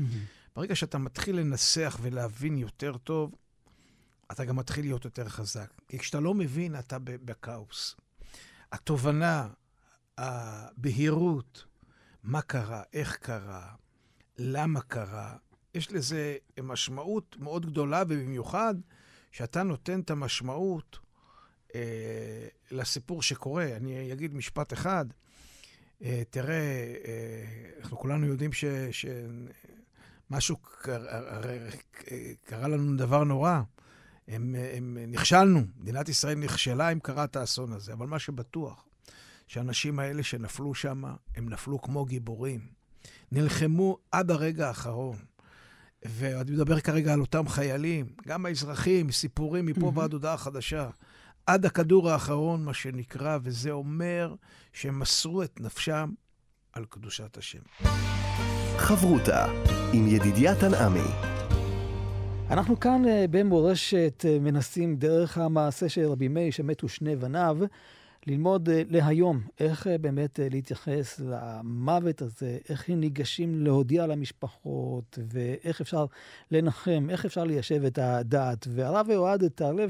ברגע 0.56 0.76
שאתה 0.76 0.97
מתחיל 0.97 1.36
לנסח 1.36 1.97
ולהבין 2.02 2.58
יותר 2.58 2.97
טוב, 2.97 3.36
אתה 4.32 4.45
גם 4.45 4.56
מתחיל 4.56 4.86
להיות 4.86 5.06
יותר 5.06 5.30
חזק. 5.30 5.71
כי 5.88 5.99
כשאתה 5.99 6.19
לא 6.19 6.34
מבין, 6.34 6.80
אתה 6.80 6.97
בכאוס. 7.02 7.95
התובנה, 8.71 9.47
הבהירות, 10.17 11.65
מה 12.23 12.41
קרה, 12.41 12.84
איך 12.93 13.15
קרה, 13.15 13.71
למה 14.38 14.82
קרה, 14.82 15.36
יש 15.73 15.91
לזה 15.91 16.36
משמעות 16.63 17.38
מאוד 17.39 17.65
גדולה, 17.65 18.04
ובמיוחד 18.10 18.76
שאתה 19.32 19.63
נותן 19.63 19.99
את 19.99 20.10
המשמעות 20.10 20.99
אה, 21.75 22.47
לסיפור 22.71 23.21
שקורה. 23.21 23.75
אני 23.75 24.13
אגיד 24.13 24.36
משפט 24.36 24.73
אחד. 24.73 25.05
אה, 26.03 26.23
תראה, 26.29 26.93
אה, 27.05 27.79
אנחנו 27.81 27.97
כולנו 27.97 28.27
יודעים 28.27 28.53
ש... 28.53 28.65
ש... 28.91 29.05
משהו, 30.29 30.57
קרה, 30.57 31.21
קרה 32.45 32.67
לנו 32.67 32.97
דבר 32.97 33.23
נורא. 33.23 33.62
הם, 34.27 34.55
הם 34.77 34.97
נכשלנו, 35.07 35.62
מדינת 35.77 36.09
ישראל 36.09 36.38
נכשלה 36.38 36.89
אם 36.89 36.99
קרה 36.99 37.23
את 37.23 37.36
האסון 37.36 37.73
הזה, 37.73 37.93
אבל 37.93 38.07
מה 38.07 38.19
שבטוח, 38.19 38.86
שהאנשים 39.47 39.99
האלה 39.99 40.23
שנפלו 40.23 40.73
שם, 40.73 41.03
הם 41.36 41.49
נפלו 41.49 41.81
כמו 41.81 42.05
גיבורים. 42.05 42.67
נלחמו 43.31 43.97
עד 44.12 44.31
הרגע 44.31 44.67
האחרון. 44.67 45.17
ואני 46.05 46.51
מדבר 46.51 46.79
כרגע 46.79 47.13
על 47.13 47.21
אותם 47.21 47.47
חיילים, 47.47 48.05
גם 48.27 48.45
האזרחים, 48.45 49.12
סיפורים 49.12 49.65
מפה. 49.65 49.91
ועד 49.95 50.13
הודעה 50.13 50.38
חדשה. 50.38 50.89
עד 51.47 51.65
הכדור 51.65 52.10
האחרון, 52.10 52.65
מה 52.65 52.73
שנקרא, 52.73 53.38
וזה 53.43 53.71
אומר 53.71 54.36
שהם 54.73 54.99
מסרו 54.99 55.43
את 55.43 55.62
נפשם 55.62 56.10
על 56.73 56.86
קדושת 56.89 57.38
השם. 57.38 57.60
חברותה 58.77 59.45
עם 59.93 60.08
ידידיה 60.08 60.56
תנעמי. 60.56 61.34
אנחנו 62.49 62.79
כאן 62.79 63.06
אה, 63.08 63.25
במורשת 63.29 64.25
אה, 64.27 64.39
מנסים 64.39 64.95
דרך 64.95 65.38
המעשה 65.38 65.89
של 65.89 66.06
רבי 66.06 66.27
מאיר 66.27 66.51
שמתו 66.51 66.88
שני 66.88 67.15
בניו, 67.15 67.58
ללמוד 68.27 68.69
אה, 68.69 68.82
להיום 68.89 69.41
איך 69.60 69.88
באמת 70.01 70.39
להתייחס 70.51 71.19
למוות 71.19 72.21
הזה, 72.21 72.58
איך 72.69 72.89
הם 72.89 72.99
ניגשים 72.99 73.63
להודיע 73.63 74.08
למשפחות, 74.08 75.19
ואיך 75.34 75.82
אפשר 75.82 76.06
לנחם, 76.51 77.08
איך 77.10 77.25
אפשר 77.25 77.43
ליישב 77.43 77.84
את 77.84 77.99
הדעת. 78.01 78.67
והרב 78.69 79.08
אוהד 79.15 79.47
תערלב 79.47 79.89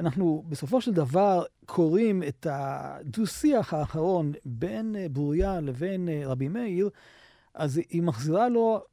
שאנחנו 0.00 0.44
בסופו 0.48 0.80
של 0.80 0.92
דבר 0.92 1.42
קוראים 1.66 2.22
את 2.22 2.46
הדו-שיח 2.50 3.74
האחרון 3.74 4.32
בין 4.44 4.96
ברוריה 5.12 5.60
לבין 5.60 6.08
רבי 6.24 6.48
מאיר, 6.48 6.90
אז 7.54 7.80
היא 7.88 8.02
מחזירה 8.02 8.48
לו 8.48 8.84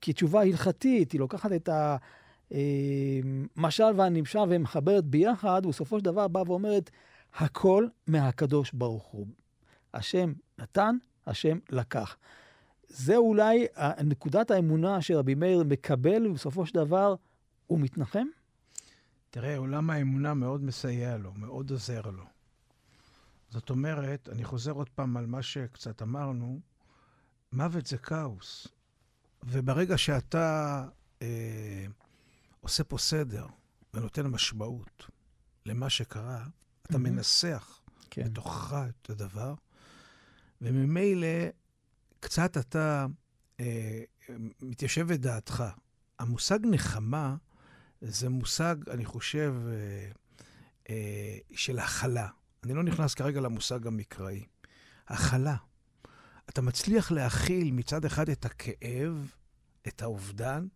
כתשובה 0.00 0.42
הלכתית, 0.42 1.12
היא 1.12 1.20
לוקחת 1.20 1.52
את 1.52 1.68
המשל 3.56 3.84
והנמשל 3.96 4.38
ומחברת 4.48 5.04
ביחד, 5.04 5.62
ובסופו 5.66 5.98
של 5.98 6.04
דבר 6.04 6.28
באה 6.28 6.42
ואומרת, 6.46 6.90
הכל 7.34 7.86
מהקדוש 8.06 8.72
ברוך 8.72 9.04
הוא. 9.04 9.26
השם 9.94 10.32
נתן, 10.58 10.96
השם 11.26 11.58
לקח. 11.70 12.16
זה 12.88 13.16
אולי 13.16 13.66
נקודת 14.04 14.50
האמונה 14.50 15.02
שרבי 15.02 15.34
מאיר 15.34 15.64
מקבל, 15.64 16.26
ובסופו 16.26 16.66
של 16.66 16.74
דבר 16.74 17.14
הוא 17.66 17.78
מתנחם? 17.78 18.26
תראה, 19.40 19.56
עולם 19.56 19.90
האמונה 19.90 20.34
מאוד 20.34 20.62
מסייע 20.62 21.16
לו, 21.16 21.32
מאוד 21.34 21.70
עוזר 21.70 22.00
לו. 22.00 22.24
זאת 23.50 23.70
אומרת, 23.70 24.28
אני 24.28 24.44
חוזר 24.44 24.72
עוד 24.72 24.88
פעם 24.88 25.16
על 25.16 25.26
מה 25.26 25.42
שקצת 25.42 26.02
אמרנו, 26.02 26.60
מוות 27.52 27.86
זה 27.86 27.98
כאוס. 27.98 28.68
וברגע 29.42 29.98
שאתה 29.98 30.86
אה, 31.22 31.86
עושה 32.60 32.84
פה 32.84 32.98
סדר 32.98 33.46
ונותן 33.94 34.26
משמעות 34.26 35.06
למה 35.66 35.90
שקרה, 35.90 36.46
אתה 36.82 36.94
mm-hmm. 36.94 36.98
מנסח 36.98 37.80
כן. 38.10 38.24
בתוכך 38.24 38.76
את 38.88 39.10
הדבר, 39.10 39.54
וממילא 40.60 41.48
קצת 42.20 42.56
אתה 42.56 43.06
אה, 43.60 44.02
מתיישב 44.62 45.10
את 45.10 45.20
דעתך. 45.20 45.64
המושג 46.18 46.58
נחמה 46.62 47.36
זה 48.00 48.28
מושג, 48.28 48.76
אני 48.90 49.04
חושב, 49.04 49.54
אה, 49.66 50.10
אה, 50.90 51.38
של 51.54 51.78
הכלה. 51.78 52.28
אני 52.64 52.74
לא 52.74 52.82
נכנס 52.82 53.14
כרגע 53.14 53.40
למושג 53.40 53.86
המקראי. 53.86 54.44
הכלה. 55.08 55.56
אתה 56.48 56.62
מצליח 56.62 57.10
להכיל 57.10 57.72
מצד 57.72 58.04
אחד 58.04 58.28
את 58.28 58.44
הכאב, 58.44 59.30
את 59.88 60.02
האובדן, 60.02 60.66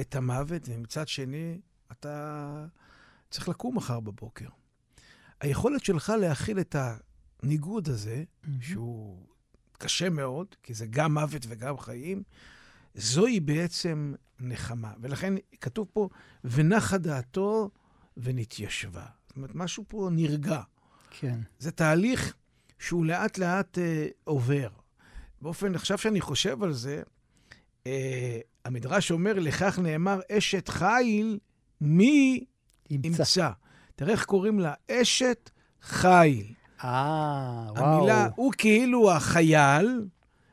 את 0.00 0.14
המוות, 0.14 0.62
ומצד 0.68 1.08
שני, 1.08 1.60
אתה 1.92 2.66
צריך 3.30 3.48
לקום 3.48 3.76
מחר 3.76 4.00
בבוקר. 4.00 4.48
היכולת 5.40 5.84
שלך 5.84 6.12
להכיל 6.20 6.60
את 6.60 6.76
הניגוד 7.42 7.88
הזה, 7.88 8.24
mm-hmm. 8.24 8.48
שהוא 8.60 9.26
קשה 9.78 10.10
מאוד, 10.10 10.46
כי 10.62 10.74
זה 10.74 10.86
גם 10.86 11.14
מוות 11.14 11.42
וגם 11.48 11.78
חיים, 11.78 12.22
זוהי 12.96 13.40
בעצם 13.40 14.14
נחמה. 14.40 14.92
ולכן 15.00 15.34
כתוב 15.60 15.86
פה, 15.92 16.08
ונחה 16.44 16.98
דעתו 16.98 17.70
ונתיישבה. 18.16 19.04
זאת 19.28 19.36
אומרת, 19.36 19.54
משהו 19.54 19.84
פה 19.88 20.08
נרגע. 20.12 20.60
כן. 21.10 21.38
זה 21.58 21.70
תהליך 21.70 22.34
שהוא 22.78 23.06
לאט 23.06 23.38
לאט 23.38 23.78
אה, 23.78 24.06
עובר. 24.24 24.68
באופן, 25.42 25.74
עכשיו 25.74 25.98
שאני 25.98 26.20
חושב 26.20 26.62
על 26.62 26.72
זה, 26.72 27.02
אה, 27.86 28.40
המדרש 28.64 29.10
אומר, 29.10 29.32
לכך 29.38 29.78
נאמר, 29.78 30.20
אשת 30.32 30.68
חיל, 30.68 31.38
מי 31.80 32.44
ימצא. 32.90 33.08
ימצא. 33.08 33.50
תראה 33.96 34.12
איך 34.12 34.24
קוראים 34.24 34.60
לה, 34.60 34.74
אשת 34.90 35.50
חיל. 35.82 36.54
אה, 36.84 37.66
וואו. 37.70 37.84
המילה, 37.84 38.28
הוא 38.36 38.52
כאילו 38.58 39.12
החייל, 39.12 40.04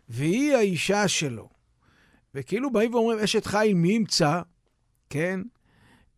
והיא 0.10 0.56
האישה 0.56 1.08
שלו. 1.08 1.53
וכאילו 2.36 2.72
באים 2.72 2.94
ואומרים, 2.94 3.20
אשת 3.20 3.46
חיל, 3.46 3.74
מי 3.74 3.92
ימצא? 3.92 4.42
כן? 5.10 5.40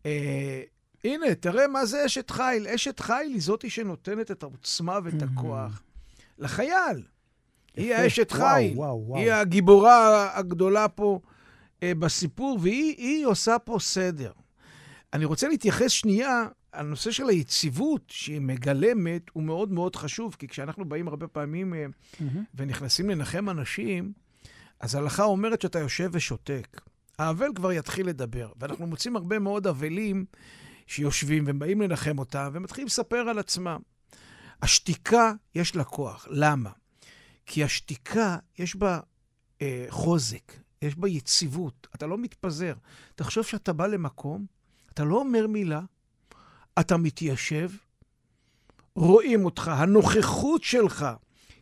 אה, 0.06 0.62
הנה, 1.04 1.34
תראה 1.34 1.68
מה 1.68 1.86
זה 1.86 2.06
אשת 2.06 2.30
חיל. 2.30 2.68
אשת 2.68 3.00
חיל 3.00 3.32
היא 3.32 3.40
זאתי 3.40 3.70
שנותנת 3.70 4.30
את 4.30 4.42
העוצמה 4.42 4.98
ואת 5.04 5.22
הכוח 5.22 5.82
לחייל. 6.38 7.02
היא 7.76 7.94
האשת 7.94 8.32
חי, 8.32 8.72
וואו, 8.74 9.04
וואו. 9.06 9.20
היא 9.20 9.32
הגיבורה 9.32 10.30
הגדולה 10.38 10.88
פה 10.88 11.20
אה, 11.82 11.92
בסיפור, 11.94 12.58
והיא 12.62 13.26
עושה 13.26 13.58
פה 13.58 13.76
סדר. 13.80 14.32
אני 15.12 15.24
רוצה 15.24 15.48
להתייחס 15.48 15.90
שנייה, 15.90 16.46
הנושא 16.72 17.10
של 17.10 17.28
היציבות 17.28 18.02
שהיא 18.08 18.40
מגלמת 18.40 19.22
הוא 19.32 19.42
מאוד 19.42 19.72
מאוד 19.72 19.96
חשוב, 19.96 20.36
כי 20.38 20.48
כשאנחנו 20.48 20.84
באים 20.84 21.08
הרבה 21.08 21.26
פעמים 21.28 21.74
אה. 21.74 21.86
ונכנסים 22.54 23.10
לנחם 23.10 23.50
אנשים, 23.50 24.12
אז 24.80 24.94
ההלכה 24.94 25.24
אומרת 25.24 25.62
שאתה 25.62 25.78
יושב 25.78 26.10
ושותק. 26.12 26.80
האבל 27.18 27.48
כבר 27.54 27.72
יתחיל 27.72 28.08
לדבר, 28.08 28.52
ואנחנו 28.56 28.86
מוצאים 28.86 29.16
הרבה 29.16 29.38
מאוד 29.38 29.66
אבלים 29.66 30.24
שיושבים 30.86 31.44
ובאים 31.46 31.80
לנחם 31.80 32.18
אותם 32.18 32.50
ומתחילים 32.52 32.86
לספר 32.86 33.16
על 33.16 33.38
עצמם. 33.38 33.80
השתיקה, 34.62 35.32
יש 35.54 35.76
לה 35.76 35.84
כוח. 35.84 36.26
למה? 36.30 36.70
כי 37.46 37.64
השתיקה, 37.64 38.36
יש 38.58 38.76
בה 38.76 39.00
אה, 39.62 39.86
חוזק, 39.88 40.52
יש 40.82 40.96
בה 40.96 41.08
יציבות, 41.08 41.86
אתה 41.94 42.06
לא 42.06 42.18
מתפזר. 42.18 42.74
תחשוב 43.14 43.44
שאתה 43.44 43.72
בא 43.72 43.86
למקום, 43.86 44.46
אתה 44.92 45.04
לא 45.04 45.16
אומר 45.16 45.46
מילה, 45.46 45.80
אתה 46.80 46.96
מתיישב, 46.96 47.70
רואים 48.94 49.44
אותך, 49.44 49.68
הנוכחות 49.68 50.62
שלך 50.62 51.06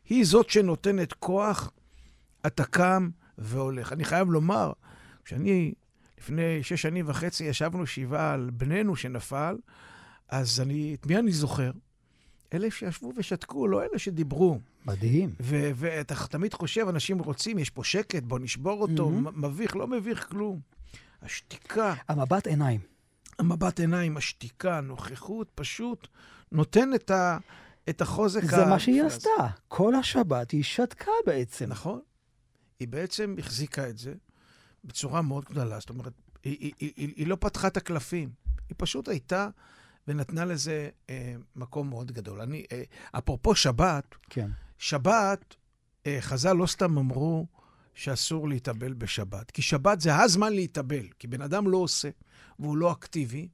היא 0.08 0.24
זאת 0.24 0.50
שנותנת 0.50 1.12
כוח, 1.12 1.70
אתה 2.46 2.64
קם 2.64 3.08
והולך. 3.38 3.92
אני 3.92 4.04
חייב 4.04 4.30
לומר, 4.30 4.72
כשאני, 5.24 5.72
לפני 6.18 6.62
שש 6.62 6.82
שנים 6.82 7.04
וחצי, 7.08 7.44
ישבנו 7.44 7.86
שבעה 7.86 8.32
על 8.32 8.50
בננו 8.52 8.96
שנפל, 8.96 9.56
אז 10.28 10.60
אני, 10.60 10.96
את 11.00 11.06
מי 11.06 11.16
אני 11.18 11.32
זוכר? 11.32 11.70
אלה 12.54 12.70
שישבו 12.70 13.12
ושתקו, 13.16 13.68
לא 13.68 13.82
אלה 13.82 13.98
שדיברו. 13.98 14.58
מדהים. 14.86 15.34
ואתה 15.40 16.14
תמיד 16.26 16.54
חושב, 16.54 16.86
אנשים 16.88 17.18
רוצים, 17.18 17.58
יש 17.58 17.70
פה 17.70 17.84
שקט, 17.84 18.22
בוא 18.22 18.38
נשבור 18.38 18.82
אותו. 18.82 19.10
מ- 19.10 19.44
מביך, 19.44 19.76
לא 19.76 19.86
מביך 19.86 20.28
כלום. 20.30 20.60
השתיקה, 21.22 21.94
המבט 22.08 22.46
עיניים. 22.46 22.80
המבט 23.38 23.80
עיניים, 23.80 24.16
השתיקה, 24.16 24.78
הנוכחות, 24.78 25.50
פשוט 25.54 26.08
נותן 26.52 26.94
את, 26.94 27.10
ה, 27.10 27.38
את 27.88 28.00
החוזק 28.00 28.44
זה 28.44 28.66
מה 28.66 28.78
שהיא. 28.78 29.02
עשתה. 29.02 29.30
כל 29.68 29.94
השבת 29.94 30.50
היא 30.50 30.62
שתקה 30.62 31.10
בעצם. 31.26 31.66
נכון. 31.68 32.00
היא 32.80 32.88
בעצם 32.88 33.34
החזיקה 33.38 33.88
את 33.88 33.98
זה 33.98 34.14
בצורה 34.84 35.22
מאוד 35.22 35.44
גדולה. 35.44 35.80
זאת 35.80 35.90
אומרת, 35.90 36.12
היא, 36.42 36.56
היא, 36.60 36.72
היא, 36.78 36.92
היא, 36.96 37.12
היא 37.16 37.26
לא 37.26 37.36
פתחה 37.40 37.68
את 37.68 37.76
הקלפים, 37.76 38.30
היא 38.68 38.74
פשוט 38.78 39.08
הייתה 39.08 39.48
ונתנה 40.08 40.44
לזה 40.44 40.88
אה, 41.10 41.34
מקום 41.56 41.88
מאוד 41.88 42.12
גדול. 42.12 42.40
אני, 42.40 42.64
אה, 42.72 42.82
אפרופו 43.18 43.54
שבת, 43.54 44.14
כן. 44.30 44.50
שבת, 44.78 45.54
אה, 46.06 46.18
חז"ל 46.20 46.52
לא 46.52 46.66
סתם 46.66 46.98
אמרו 46.98 47.46
שאסור 47.94 48.48
להתאבל 48.48 48.92
בשבת, 48.92 49.50
כי 49.50 49.62
שבת 49.62 50.00
זה 50.00 50.16
הזמן 50.16 50.52
להתאבל, 50.52 51.06
כי 51.18 51.26
בן 51.26 51.42
אדם 51.42 51.68
לא 51.68 51.76
עושה 51.76 52.08
והוא 52.58 52.76
לא 52.76 52.92
אקטיבי, 52.92 53.48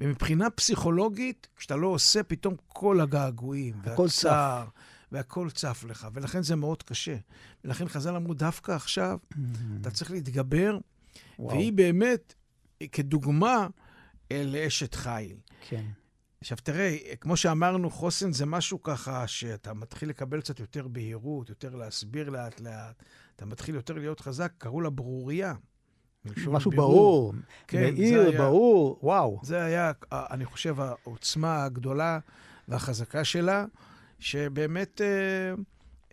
ומבחינה 0.00 0.50
פסיכולוגית, 0.50 1.48
כשאתה 1.56 1.76
לא 1.76 1.86
עושה, 1.86 2.22
פתאום 2.22 2.54
כל 2.68 3.00
הגעגועים 3.00 3.74
והצער, 3.84 4.66
והכל 5.12 5.50
צף 5.50 5.84
לך, 5.88 6.08
ולכן 6.14 6.42
זה 6.42 6.56
מאוד 6.56 6.82
קשה. 6.82 7.16
ולכן 7.64 7.88
חז"ל 7.88 8.16
אמרו, 8.16 8.34
דווקא 8.34 8.72
עכשיו 8.72 9.18
אתה 9.80 9.90
צריך 9.90 10.10
להתגבר, 10.10 10.78
וואו. 11.38 11.56
והיא 11.56 11.72
באמת, 11.72 12.34
כדוגמה 12.92 13.66
לאשת 14.32 14.94
חיל. 14.94 15.36
כן. 15.68 15.84
עכשיו 16.40 16.58
תראה, 16.62 16.96
כמו 17.20 17.36
שאמרנו, 17.36 17.90
חוסן 17.90 18.32
זה 18.32 18.46
משהו 18.46 18.82
ככה 18.82 19.26
שאתה 19.26 19.74
מתחיל 19.74 20.08
לקבל 20.08 20.40
קצת 20.40 20.60
יותר 20.60 20.88
בהירות, 20.88 21.48
יותר 21.48 21.74
להסביר 21.74 22.30
לאט-לאט, 22.30 23.02
אתה 23.36 23.46
מתחיל 23.46 23.74
יותר 23.74 23.94
להיות 23.94 24.20
חזק, 24.20 24.52
קראו 24.58 24.80
לה 24.80 24.90
ברוריה. 24.90 25.54
משהו 26.46 26.70
בירור. 26.70 26.92
ברור, 26.92 27.34
כן, 27.68 27.82
מאיר, 27.94 28.20
היה- 28.20 28.38
ברור, 28.38 28.98
וואו. 29.02 29.40
זה 29.42 29.64
היה, 29.64 29.92
אני 30.12 30.44
חושב, 30.44 30.76
העוצמה 30.80 31.64
הגדולה 31.64 32.18
והחזקה 32.68 33.24
שלה, 33.24 33.64
שבאמת 34.22 35.00
אה, 35.00 35.54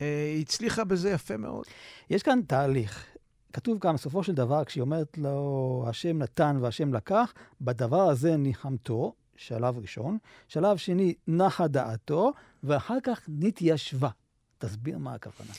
אה, 0.02 0.38
הצליחה 0.42 0.84
בזה 0.84 1.10
יפה 1.10 1.38
מאוד. 1.38 1.66
יש 2.10 2.24
כאן 2.24 2.40
תהליך. 2.48 3.06
כתוב 3.54 3.80
כאן, 3.80 3.94
בסופו 3.94 4.24
של 4.24 4.34
דבר, 4.34 4.66
כשהיא 4.66 4.82
אומרת 4.82 5.18
לו, 5.18 5.86
השם 5.88 6.18
נתן 6.18 6.58
והשם 6.62 6.94
לקח, 6.94 7.34
בדבר 7.62 8.02
הזה 8.02 8.38
ניחמתו, 8.38 9.14
שלב 9.36 9.78
ראשון. 9.78 10.18
שלב 10.48 10.78
שני, 10.78 11.14
נחה 11.28 11.68
דעתו, 11.68 12.34
ואחר 12.64 12.98
כך 13.04 13.22
נתיישבה. 13.28 14.10
תסביר 14.58 14.98
מה 14.98 15.14
הכוונה. 15.14 15.52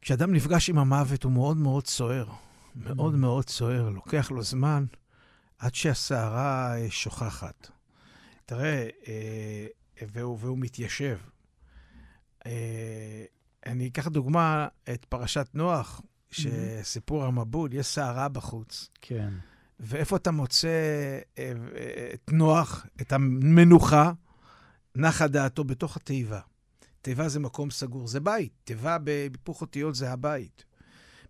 כשאדם 0.00 0.32
נפגש 0.34 0.70
עם 0.70 0.78
המוות 0.78 1.22
הוא 1.22 1.32
מאוד 1.32 1.56
מאוד 1.56 1.86
סוער. 1.86 2.26
מאוד 2.76 3.14
מאוד 3.14 3.48
סוער, 3.48 3.88
לוקח 3.88 4.30
לו 4.30 4.42
זמן 4.42 4.84
עד 5.58 5.74
שהסערה 5.74 6.74
שוכחת. 6.88 7.70
תראה, 8.46 8.88
אה, 9.08 9.66
והוא, 10.12 10.38
והוא 10.40 10.58
מתיישב. 10.58 11.18
אה, 12.46 13.24
אני 13.66 13.88
אקח 13.88 14.08
דוגמה 14.08 14.68
את 14.92 15.04
פרשת 15.04 15.48
נוח, 15.54 16.00
שסיפור 16.30 17.24
המבול, 17.24 17.72
יש 17.72 17.86
סערה 17.86 18.28
בחוץ. 18.28 18.88
כן. 19.00 19.32
ואיפה 19.80 20.16
אתה 20.16 20.30
מוצא 20.30 20.68
אה, 21.38 21.52
את 22.14 22.32
נוח, 22.32 22.86
את 23.00 23.12
המנוחה? 23.12 24.12
נחה 24.96 25.26
דעתו 25.26 25.64
בתוך 25.64 25.96
התיבה. 25.96 26.40
תיבה 27.02 27.28
זה 27.28 27.40
מקום 27.40 27.70
סגור, 27.70 28.08
זה 28.08 28.20
בית. 28.20 28.52
תיבה 28.64 28.98
בהיפוך 28.98 29.60
אותיות 29.60 29.94
זה 29.94 30.12
הבית. 30.12 30.64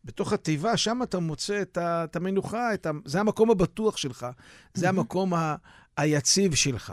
בתוך 0.05 0.33
התיבה, 0.33 0.77
שם 0.77 1.03
אתה 1.03 1.19
מוצא 1.19 1.63
את, 1.63 1.77
ה, 1.77 2.05
את 2.05 2.17
המנוחה, 2.17 2.75
את 2.75 2.87
ה, 2.87 2.91
זה 3.05 3.21
המקום 3.21 3.51
הבטוח 3.51 3.97
שלך, 3.97 4.27
זה 4.75 4.89
המקום 4.89 5.35
ה, 5.35 5.57
היציב 5.97 6.55
שלך. 6.55 6.93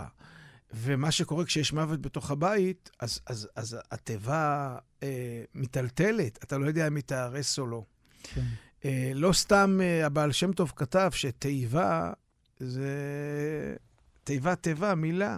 ומה 0.73 1.11
שקורה 1.11 1.45
כשיש 1.45 1.73
מוות 1.73 2.01
בתוך 2.01 2.31
הבית, 2.31 2.89
אז, 2.99 3.19
אז, 3.27 3.49
אז 3.55 3.77
התיבה 3.91 4.77
אה, 5.03 5.43
מיטלטלת, 5.53 6.43
אתה 6.43 6.57
לא 6.57 6.65
יודע 6.65 6.87
אם 6.87 6.95
היא 6.95 7.03
תיהרס 7.03 7.59
או 7.59 7.67
לא. 7.67 7.83
כן. 8.23 8.45
אה, 8.85 9.11
לא 9.15 9.33
סתם 9.33 9.79
אה, 9.81 10.05
הבעל 10.05 10.31
שם 10.31 10.53
טוב 10.53 10.73
כתב 10.75 11.09
שתיבה 11.13 12.11
זה 12.59 13.75
תיבה 14.23 14.55
תיבה, 14.55 14.95
מילה. 14.95 15.37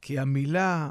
כי 0.00 0.18
המילה, 0.18 0.90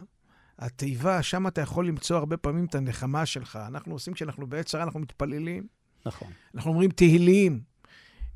התיבה, 0.59 1.23
שם 1.23 1.47
אתה 1.47 1.61
יכול 1.61 1.87
למצוא 1.87 2.17
הרבה 2.17 2.37
פעמים 2.37 2.65
את 2.65 2.75
הנחמה 2.75 3.25
שלך. 3.25 3.59
אנחנו 3.67 3.93
עושים, 3.93 4.13
כשאנחנו 4.13 4.47
בעת 4.47 4.65
צרה, 4.65 4.83
אנחנו 4.83 4.99
מתפללים, 4.99 5.67
נכון. 6.05 6.31
אנחנו 6.55 6.71
אומרים 6.71 6.91
תהילים. 6.91 7.61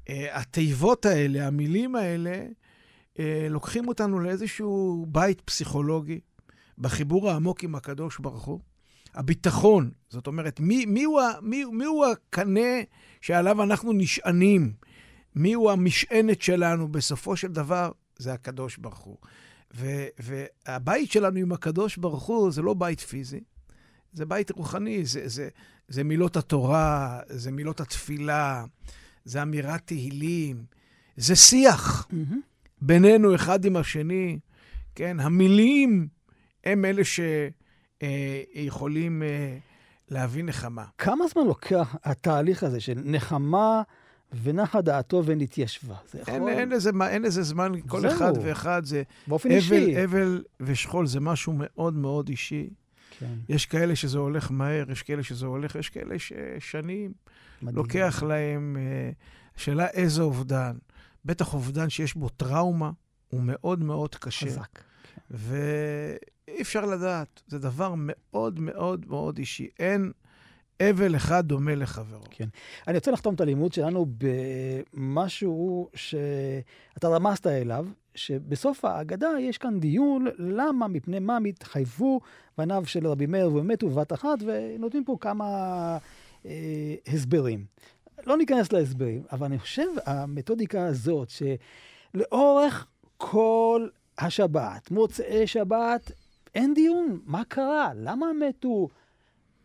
אה, 0.10 0.40
התיבות 0.40 1.06
האלה, 1.06 1.48
המילים 1.48 1.96
האלה, 1.96 2.46
לוקחים 3.50 3.88
אותנו 3.88 4.20
לאיזשהו 4.20 5.06
בית 5.10 5.42
פסיכולוגי, 5.42 6.20
בחיבור 6.78 7.30
העמוק 7.30 7.64
עם 7.64 7.76
הקדוש 7.76 8.20
ברוך 8.20 8.46
הוא. 8.46 8.60
הביטחון, 9.16 9.92
זאת 10.10 10.28
אומרת, 10.28 10.60
מי, 10.60 10.86
מי, 10.86 11.04
הוא, 11.04 11.22
מי, 11.42 11.66
מי 11.66 11.86
הוא 11.86 12.06
הקנה 12.06 12.82
שעליו 13.22 13.64
אנחנו 13.64 13.94
נשענים? 13.94 14.74
מי 15.36 15.54
הוא 15.54 15.72
המשענת 15.72 16.42
שלנו? 16.42 16.88
בסופו 16.88 17.36
של 17.36 17.48
דבר, 17.48 17.92
זה 18.18 18.34
הקדוש 18.34 18.78
ברוך 18.78 19.00
הוא. 19.00 19.18
ו, 19.76 20.06
והבית 20.20 21.12
שלנו 21.12 21.40
עם 21.40 21.52
הקדוש 21.52 21.98
ברוך 21.98 22.24
הוא 22.24 22.52
זה 22.52 22.62
לא 22.62 22.74
בית 22.74 23.00
פיזי, 23.00 23.40
זה 24.14 24.26
בית 24.26 24.52
רוחני, 24.52 25.06
זה, 25.06 25.28
זה, 25.28 25.50
זה 25.88 26.04
מילות 26.04 26.38
התורה, 26.38 27.20
זה 27.30 27.52
מילות 27.52 27.82
התפילה, 27.82 28.66
זה 29.26 29.42
אמירת 29.42 29.82
תהילים, 29.86 30.66
זה 31.18 31.36
שיח 31.36 32.08
מהמם. 32.12 32.49
בינינו 32.82 33.36
אחד 33.36 33.66
עם 33.66 33.76
השני, 33.76 34.40
כן? 34.96 35.20
המילים 35.20 36.08
הם 36.64 36.86
אלה 36.86 37.02
שיכולים 38.02 39.24
אה, 39.24 39.58
להביא 40.10 40.44
נחמה. 40.44 40.86
כמה 40.98 41.28
זמן 41.28 41.44
לוקח 41.48 41.96
התהליך 42.04 42.64
הזה 42.64 42.80
של 42.80 43.02
נחמה 43.06 43.82
ונחה 44.44 44.82
דעתו 44.82 45.24
ונתיישבה? 45.26 45.96
זה 46.12 46.20
יכול... 46.20 46.34
אין, 46.34 46.48
אין, 46.48 46.70
לזה, 46.70 46.90
אין 47.10 47.22
לזה 47.22 47.44
זמן, 47.44 47.72
כל 47.88 48.02
זהו. 48.02 48.12
אחד 48.12 48.34
ואחד 48.44 48.86
זה... 48.86 49.04
באופן 49.28 49.50
אבל, 49.50 49.58
אישי. 49.58 50.04
אבל 50.04 50.44
ושכול 50.60 51.08
זה 51.08 51.20
משהו 51.20 51.54
מאוד 51.56 51.94
מאוד 51.94 52.30
אישי. 52.30 52.70
כן, 53.20 53.34
יש 53.50 53.66
כאלה 53.66 53.96
שזה 53.96 54.18
הולך 54.18 54.52
מהר, 54.52 54.92
יש 54.92 55.04
כאלה 55.04 55.24
שזה 55.24 55.46
הולך, 55.46 55.76
יש 55.76 55.90
כאלה 55.90 56.16
ששנים 56.20 57.12
מדהים. 57.62 57.76
לוקח 57.76 58.24
להם... 58.28 58.78
אה, 58.80 59.12
השאלה 59.60 59.88
איזה 59.88 60.22
אובדן. 60.22 60.78
בטח 61.30 61.54
אובדן 61.54 61.90
שיש 61.90 62.16
בו 62.16 62.30
טראומה, 62.30 62.92
הוא 63.30 63.42
מאוד 63.44 63.84
מאוד 63.84 64.16
קשה. 64.16 64.46
חזק. 64.46 64.80
ואי 65.32 66.62
אפשר 66.62 66.86
לדעת, 66.86 67.42
זה 67.48 67.60
דבר 67.60 67.94
מאוד 67.98 68.60
מאוד 68.60 69.06
מאוד 69.08 69.38
אישי. 69.38 69.68
אין 69.80 70.12
אבל 70.82 71.16
אחד 71.16 71.48
דומה 71.48 71.76
לחברו. 71.76 72.24
כן. 72.32 72.48
אני 72.88 72.98
רוצה 72.98 73.12
לחתום 73.12 73.36
את 73.36 73.42
הלימוד 73.42 73.74
שלנו 73.74 74.06
במשהו 74.94 75.90
שאתה 75.94 77.08
רמזת 77.08 77.48
אליו, 77.48 77.86
שבסוף 78.16 78.86
ההגדה 78.86 79.30
יש 79.40 79.58
כאן 79.58 79.80
דיון 79.80 80.26
למה, 80.38 80.88
מפני 80.88 81.20
מה 81.20 81.40
מתחייבו 81.40 82.20
בניו 82.58 82.84
של 82.86 83.08
רבי 83.08 83.26
מאיר 83.26 83.54
ומתו 83.54 83.90
בבת 83.90 84.14
אחת, 84.14 84.38
ונותנים 84.46 85.06
פה 85.06 85.18
כמה 85.22 85.48
אה, 86.46 86.96
הסברים. 87.08 87.66
לא 88.26 88.38
ניכנס 88.38 88.72
להסברים, 88.72 89.24
אבל 89.32 89.46
אני 89.46 89.60
חושב, 89.60 89.88
המתודיקה 90.06 90.86
הזאת, 90.86 91.30
שלאורך 91.30 92.88
כל 93.18 93.88
השבת, 94.18 94.92
מוצאי 94.92 95.48
שבת, 95.48 96.12
אין 96.56 96.74
דיון, 96.74 97.20
מה 97.26 97.44
קרה? 97.48 97.92
למה 97.96 98.26
מתו? 98.34 98.88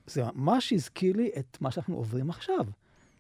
זה 0.07 0.23
ממש 0.35 0.73
הזכיר 0.73 1.17
לי 1.17 1.31
את 1.39 1.59
מה 1.61 1.71
שאנחנו 1.71 1.97
עוברים 1.97 2.31
עכשיו. 2.31 2.67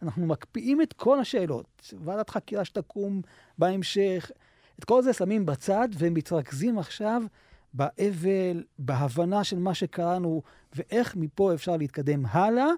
אנחנו 0.03 0.26
מקפיאים 0.26 0.82
את 0.82 0.93
כל 0.93 1.20
השאלות. 1.20 1.93
ועדת 2.05 2.30
חקירה 2.30 2.64
שתקום 2.64 3.22
בהמשך, 3.59 4.30
את 4.78 4.85
כל 4.85 5.03
זה 5.03 5.12
שמים 5.12 5.47
בצד 5.47 5.89
ומתרכזים 5.99 6.78
עכשיו 6.78 7.22
באבל, 7.74 8.64
בהבנה 8.78 9.45
של 9.45 9.59
מה 9.59 9.74
שקראנו, 9.74 10.43
ואיך 10.74 11.16
מפה 11.16 11.55
אפשר 11.55 11.76
להתקדם 11.76 12.26
הלאה, 12.26 12.68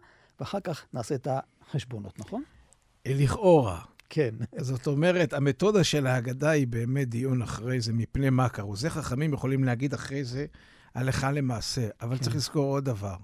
ואחר 0.41 0.61
כך 0.61 0.87
נעשה 0.93 1.15
את 1.15 1.29
החשבונות, 1.69 2.19
נכון? 2.19 2.43
לכאורה. 3.07 3.81
כן. 4.09 4.35
זאת 4.59 4.87
אומרת, 4.87 5.33
המתודה 5.33 5.85
של 5.85 6.07
ההגדה 6.07 6.51
היא 6.51 6.67
באמת 6.67 7.09
דיון 7.09 7.43
אחרי 7.43 7.81
זה, 7.81 7.93
מפני 7.93 8.31
מה 8.31 8.49
קרו. 8.49 8.77
זה 8.77 8.91
חכמים 8.91 9.33
יכולים 9.33 9.65
להגיד 9.65 9.95
אחרי 9.95 10.25
זה 10.25 10.47
הלכה 10.95 11.33
למעשה, 11.33 11.89
אבל 12.01 12.17
כן. 12.17 12.23
צריך 12.23 12.37
לזכור 12.37 12.75
עוד 12.75 12.85
דבר. 12.85 13.17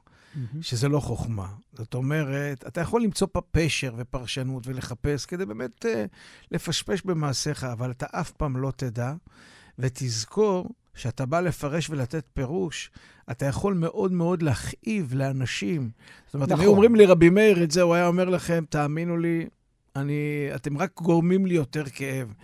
שזה 0.60 0.88
לא 0.88 1.00
חוכמה. 1.00 1.48
זאת 1.72 1.94
אומרת, 1.94 2.66
אתה 2.66 2.80
יכול 2.80 3.02
למצוא 3.02 3.26
פה 3.32 3.40
פשר 3.50 3.94
ופרשנות 3.96 4.66
ולחפש 4.66 5.26
כדי 5.26 5.46
באמת 5.46 5.84
uh, 5.84 5.88
לפשפש 6.50 7.02
במעשיך, 7.02 7.64
אבל 7.64 7.90
אתה 7.90 8.06
אף 8.10 8.30
פעם 8.30 8.56
לא 8.56 8.72
תדע, 8.76 9.14
ותזכור 9.78 10.70
שאתה 10.94 11.26
בא 11.26 11.40
לפרש 11.40 11.90
ולתת 11.90 12.24
פירוש, 12.34 12.90
אתה 13.30 13.46
יכול 13.46 13.74
מאוד 13.74 14.12
מאוד 14.12 14.42
להכאיב 14.42 15.14
לאנשים. 15.14 15.90
זאת 16.26 16.34
אומרת, 16.34 16.48
נכון. 16.48 16.60
אם 16.60 16.62
היו 16.62 16.70
אומרים 16.70 16.94
לי 16.94 17.06
רבי 17.06 17.30
מאיר 17.30 17.62
את 17.62 17.70
זה, 17.70 17.82
הוא 17.82 17.94
היה 17.94 18.06
אומר 18.06 18.24
לכם, 18.24 18.64
תאמינו 18.68 19.16
לי, 19.16 19.46
אני, 19.96 20.48
אתם 20.54 20.78
רק 20.78 21.00
גורמים 21.02 21.46
לי 21.46 21.54
יותר 21.54 21.84
כאב. 21.84 22.34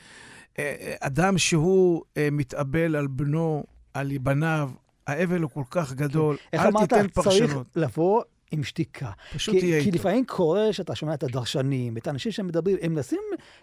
אה, 0.58 0.74
אה, 0.80 0.94
אדם 1.00 1.38
שהוא 1.38 2.02
מתאבל 2.32 2.96
על 2.96 3.06
בנו, 3.06 3.64
על 3.94 4.18
בניו, 4.18 4.70
האבל 5.06 5.42
הוא 5.42 5.50
כל 5.50 5.64
כך 5.70 5.92
גדול, 5.92 6.36
כן. 6.52 6.58
אל 6.58 6.70
תיתן 6.80 7.08
פרשנות. 7.08 7.40
איך 7.40 7.52
אמרת, 7.52 7.64
צריך 7.68 7.76
לבוא 7.76 8.22
עם 8.50 8.64
שתיקה. 8.64 9.10
פשוט 9.34 9.54
כי, 9.54 9.60
תהיה 9.60 9.78
איתו. 9.78 9.90
כי 9.90 9.98
לפעמים 9.98 10.24
קורה 10.26 10.72
שאתה 10.72 10.94
שומע 10.94 11.14
את 11.14 11.22
הדרשנים, 11.22 11.96
את 11.96 12.06
האנשים 12.06 12.32
שמדברים, 12.32 12.76
הם 12.82 12.94
מנסים 12.94 13.20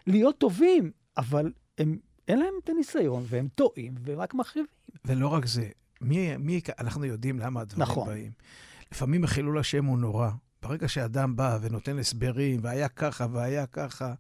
להיות 0.08 0.38
טובים, 0.38 0.92
אבל 1.18 1.52
הם, 1.78 1.98
אין 2.28 2.40
להם 2.40 2.54
את 2.64 2.70
הניסיון, 2.70 3.24
והם 3.28 3.48
טועים, 3.56 3.96
ורק 4.04 4.34
מחריבים. 4.34 4.66
ולא 5.06 5.28
רק 5.28 5.46
זה, 5.46 5.70
מי, 6.02 6.38
מי, 6.38 6.62
אנחנו 6.80 7.06
יודעים 7.06 7.40
למה 7.40 7.62
הדברים 7.62 7.82
נכון. 7.82 8.08
באים. 8.08 8.32
לפעמים 8.92 9.28
חילול 9.28 9.60
השם 9.60 9.86
הוא 9.86 9.98
נורא. 9.98 10.30
ברגע 10.62 10.88
שאדם 10.88 11.36
בא 11.36 11.58
ונותן 11.62 12.00
הסברים, 12.00 12.60
והיה 12.64 12.90
ככה 12.90 13.28
והיה 13.32 13.66
ככה, 13.66 14.14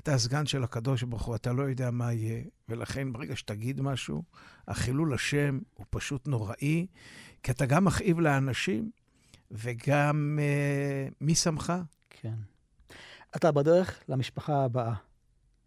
אתה 0.00 0.14
הסגן 0.14 0.46
של 0.46 0.64
הקדוש 0.64 1.02
ברוך 1.02 1.22
הוא, 1.22 1.34
אתה 1.34 1.52
לא 1.52 1.62
יודע 1.62 1.90
מה 1.90 2.12
יהיה, 2.12 2.42
ולכן 2.68 3.12
ברגע 3.12 3.36
שתגיד 3.36 3.80
משהו, 3.80 4.22
החילול 4.68 5.14
השם 5.14 5.58
הוא 5.74 5.86
פשוט 5.90 6.28
נוראי, 6.28 6.86
כי 7.42 7.52
אתה 7.52 7.66
גם 7.66 7.84
מכאיב 7.84 8.20
לאנשים, 8.20 8.90
וגם 9.50 10.38
אה, 10.42 11.08
מי 11.20 11.34
שמך? 11.34 11.72
כן. 12.10 12.34
אתה 13.36 13.52
בדרך 13.52 14.00
למשפחה 14.08 14.64
הבאה. 14.64 14.94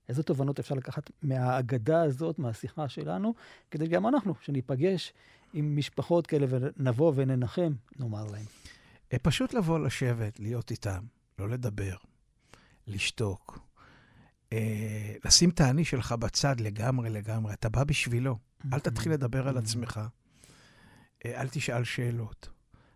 איזה 0.10 0.24
תובנות 0.24 0.60
אפשר 0.60 0.76
לקחת 0.76 1.12
מהאגדה 1.22 2.02
הזאת, 2.02 2.40
מהשיחה 2.40 2.90
שלנו, 2.90 3.34
כדי 3.72 3.88
גם 3.88 4.08
אנחנו, 4.08 4.34
שניפגש 4.42 5.14
עם 5.54 5.78
משפחות 5.78 6.28
כאלה 6.28 6.46
ונבוא 6.50 7.14
וננחם, 7.16 7.74
נאמר 8.00 8.26
להם. 8.26 8.46
אה, 9.14 9.20
פשוט 9.20 9.54
לבוא 9.54 9.80
לשבת, 9.80 10.40
להיות 10.40 10.72
איתם, 10.72 11.04
לא 11.40 11.50
לדבר, 11.50 11.96
לשתוק. 12.88 13.60
אה, 14.54 15.16
לשים 15.26 15.50
את 15.50 15.62
האני 15.62 15.86
שלך 15.86 16.12
בצד 16.12 16.60
לגמרי 16.60 17.10
לגמרי. 17.10 17.54
אתה 17.54 17.70
בא 17.70 17.84
בשבילו. 17.84 18.38
אל 18.74 18.80
תתחיל 18.80 19.12
לדבר 19.12 19.48
על 19.48 19.58
עצמך. 19.58 20.02
אה, 21.26 21.42
אל 21.42 21.48
תשאל 21.50 21.84
שאלות. 21.84 22.50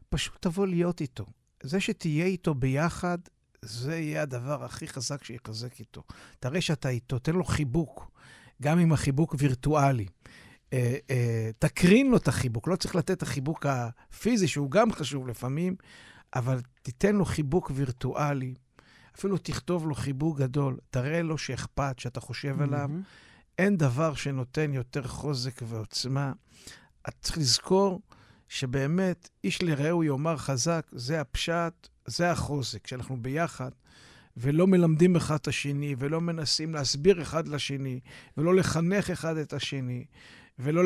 פשוט 0.10 0.42
תבוא 0.42 0.68
להיות 0.68 1.02
איתו. 1.02 1.26
זה 1.64 1.80
שתהיה 1.80 2.26
איתו 2.26 2.54
ביחד, 2.54 3.18
זה 3.62 4.00
יהיה 4.00 4.22
הדבר 4.22 4.64
הכי 4.64 4.88
חזק 4.88 5.24
שיחזק 5.24 5.80
איתו. 5.80 6.04
תראה 6.40 6.62
שאתה 6.62 6.90
איתו, 6.90 7.20
תן 7.20 7.36
לו 7.36 7.44
חיבוק, 7.44 8.12
גם 8.62 8.80
אם 8.80 8.94
החיבוק 8.94 9.36
וירטואלי. 9.38 10.06
אה, 10.74 10.98
אה, 11.10 11.50
תקרין 11.60 12.12
לו 12.12 12.18
את 12.18 12.28
החיבוק, 12.28 12.68
לא 12.68 12.76
צריך 12.76 12.96
לתת 12.96 13.12
את 13.12 13.24
החיבוק 13.24 13.66
הפיזי, 13.66 14.48
שהוא 14.48 14.72
גם 14.72 14.92
חשוב 14.92 15.28
לפעמים, 15.28 15.76
אבל 16.36 16.60
תיתן 16.82 17.16
לו 17.16 17.26
חיבוק 17.26 17.72
וירטואלי. 17.76 18.54
אפילו 19.18 19.38
תכתוב 19.38 19.88
לו 19.88 19.96
חיבוק 19.96 20.38
גדול, 20.38 20.78
תראה 20.90 21.22
לו 21.22 21.38
שאכפת, 21.38 22.00
שאתה 22.00 22.20
חושב 22.20 22.62
עליו. 22.62 22.90
אין 23.58 23.78
דבר 23.78 24.14
שנותן 24.14 24.74
יותר 24.74 25.08
חוזק 25.08 25.62
ועוצמה. 25.68 26.34
את 27.10 27.14
צריך 27.22 27.38
לזכור 27.38 28.02
שבאמת, 28.48 29.30
איש 29.44 29.64
לרעהו 29.64 30.04
יאמר 30.04 30.38
חזק, 30.38 30.88
זה 30.92 31.22
הפשט, 31.22 31.88
זה 32.08 32.32
החוזק, 32.32 32.84
כשאנחנו 32.84 33.18
ביחד. 33.22 33.72
ולא 34.38 34.68
מלמדים 34.68 35.16
אחד 35.16 35.36
את 35.36 35.48
השני, 35.48 35.96
ולא 36.00 36.22
מנסים 36.22 36.74
להסביר 36.74 37.22
אחד 37.22 37.48
לשני, 37.48 38.00
ולא 38.38 38.56
לחנך 38.56 39.10
אחד 39.10 39.38
את 39.38 39.54
השני, 39.54 40.06
ולא 40.60 40.84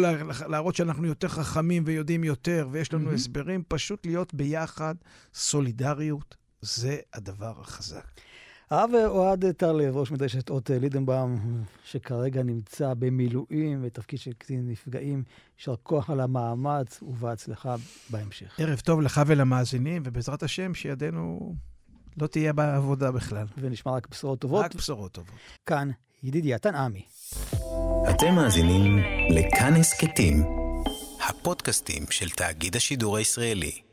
להראות 0.47 0.76
שאנחנו 0.76 1.07
יותר 1.07 1.28
חכמים 1.28 1.84
ויודעים 1.86 2.24
יותר, 2.24 2.67
ויש 2.72 2.93
לנו 2.93 3.11
mm-hmm. 3.11 3.13
הסברים, 3.13 3.63
פשוט 3.67 4.05
להיות 4.05 4.34
ביחד, 4.34 4.95
סולידריות, 5.34 6.36
זה 6.61 6.97
הדבר 7.13 7.61
החזק. 7.61 8.05
הרב 8.72 8.91
אוהד 9.07 9.51
טרלב, 9.51 9.97
ראש 9.97 10.11
מדרשת 10.11 10.49
אות 10.49 10.69
לידנבאום, 10.69 11.63
שכרגע 11.84 12.43
נמצא 12.43 12.93
במילואים 12.93 13.82
בתפקיד 13.82 14.19
של 14.19 14.34
קצין 14.34 14.67
נפגעים, 14.69 15.24
יישר 15.57 15.76
כוח 15.84 16.09
על 16.09 16.19
המאמץ 16.19 17.03
ובהצלחה 17.03 17.76
בהמשך. 18.09 18.59
ערב 18.59 18.80
טוב 18.80 19.01
לך 19.01 19.22
ולמאזינים, 19.28 20.01
ובעזרת 20.05 20.43
השם 20.43 20.74
שידנו 20.74 21.55
לא 22.22 22.28
תהיה 22.28 22.53
בעבודה 22.53 23.11
בכלל. 23.11 23.45
ונשמע 23.57 23.91
רק 23.91 24.07
בשורות 24.11 24.39
טובות. 24.39 24.65
רק 24.65 24.76
בשורות 24.76 25.11
טובות. 25.11 25.36
כאן 25.65 25.91
ידידיה 26.24 26.57
תנעמי. 26.57 27.05
אתם 28.09 28.36
מאזינים 28.36 28.97
לכאן 29.30 29.74
הסכתים, 29.74 30.43
הפודקאסטים 31.30 32.03
של 32.09 32.30
תאגיד 32.30 32.76
השידור 32.76 33.17
הישראלי. 33.17 33.90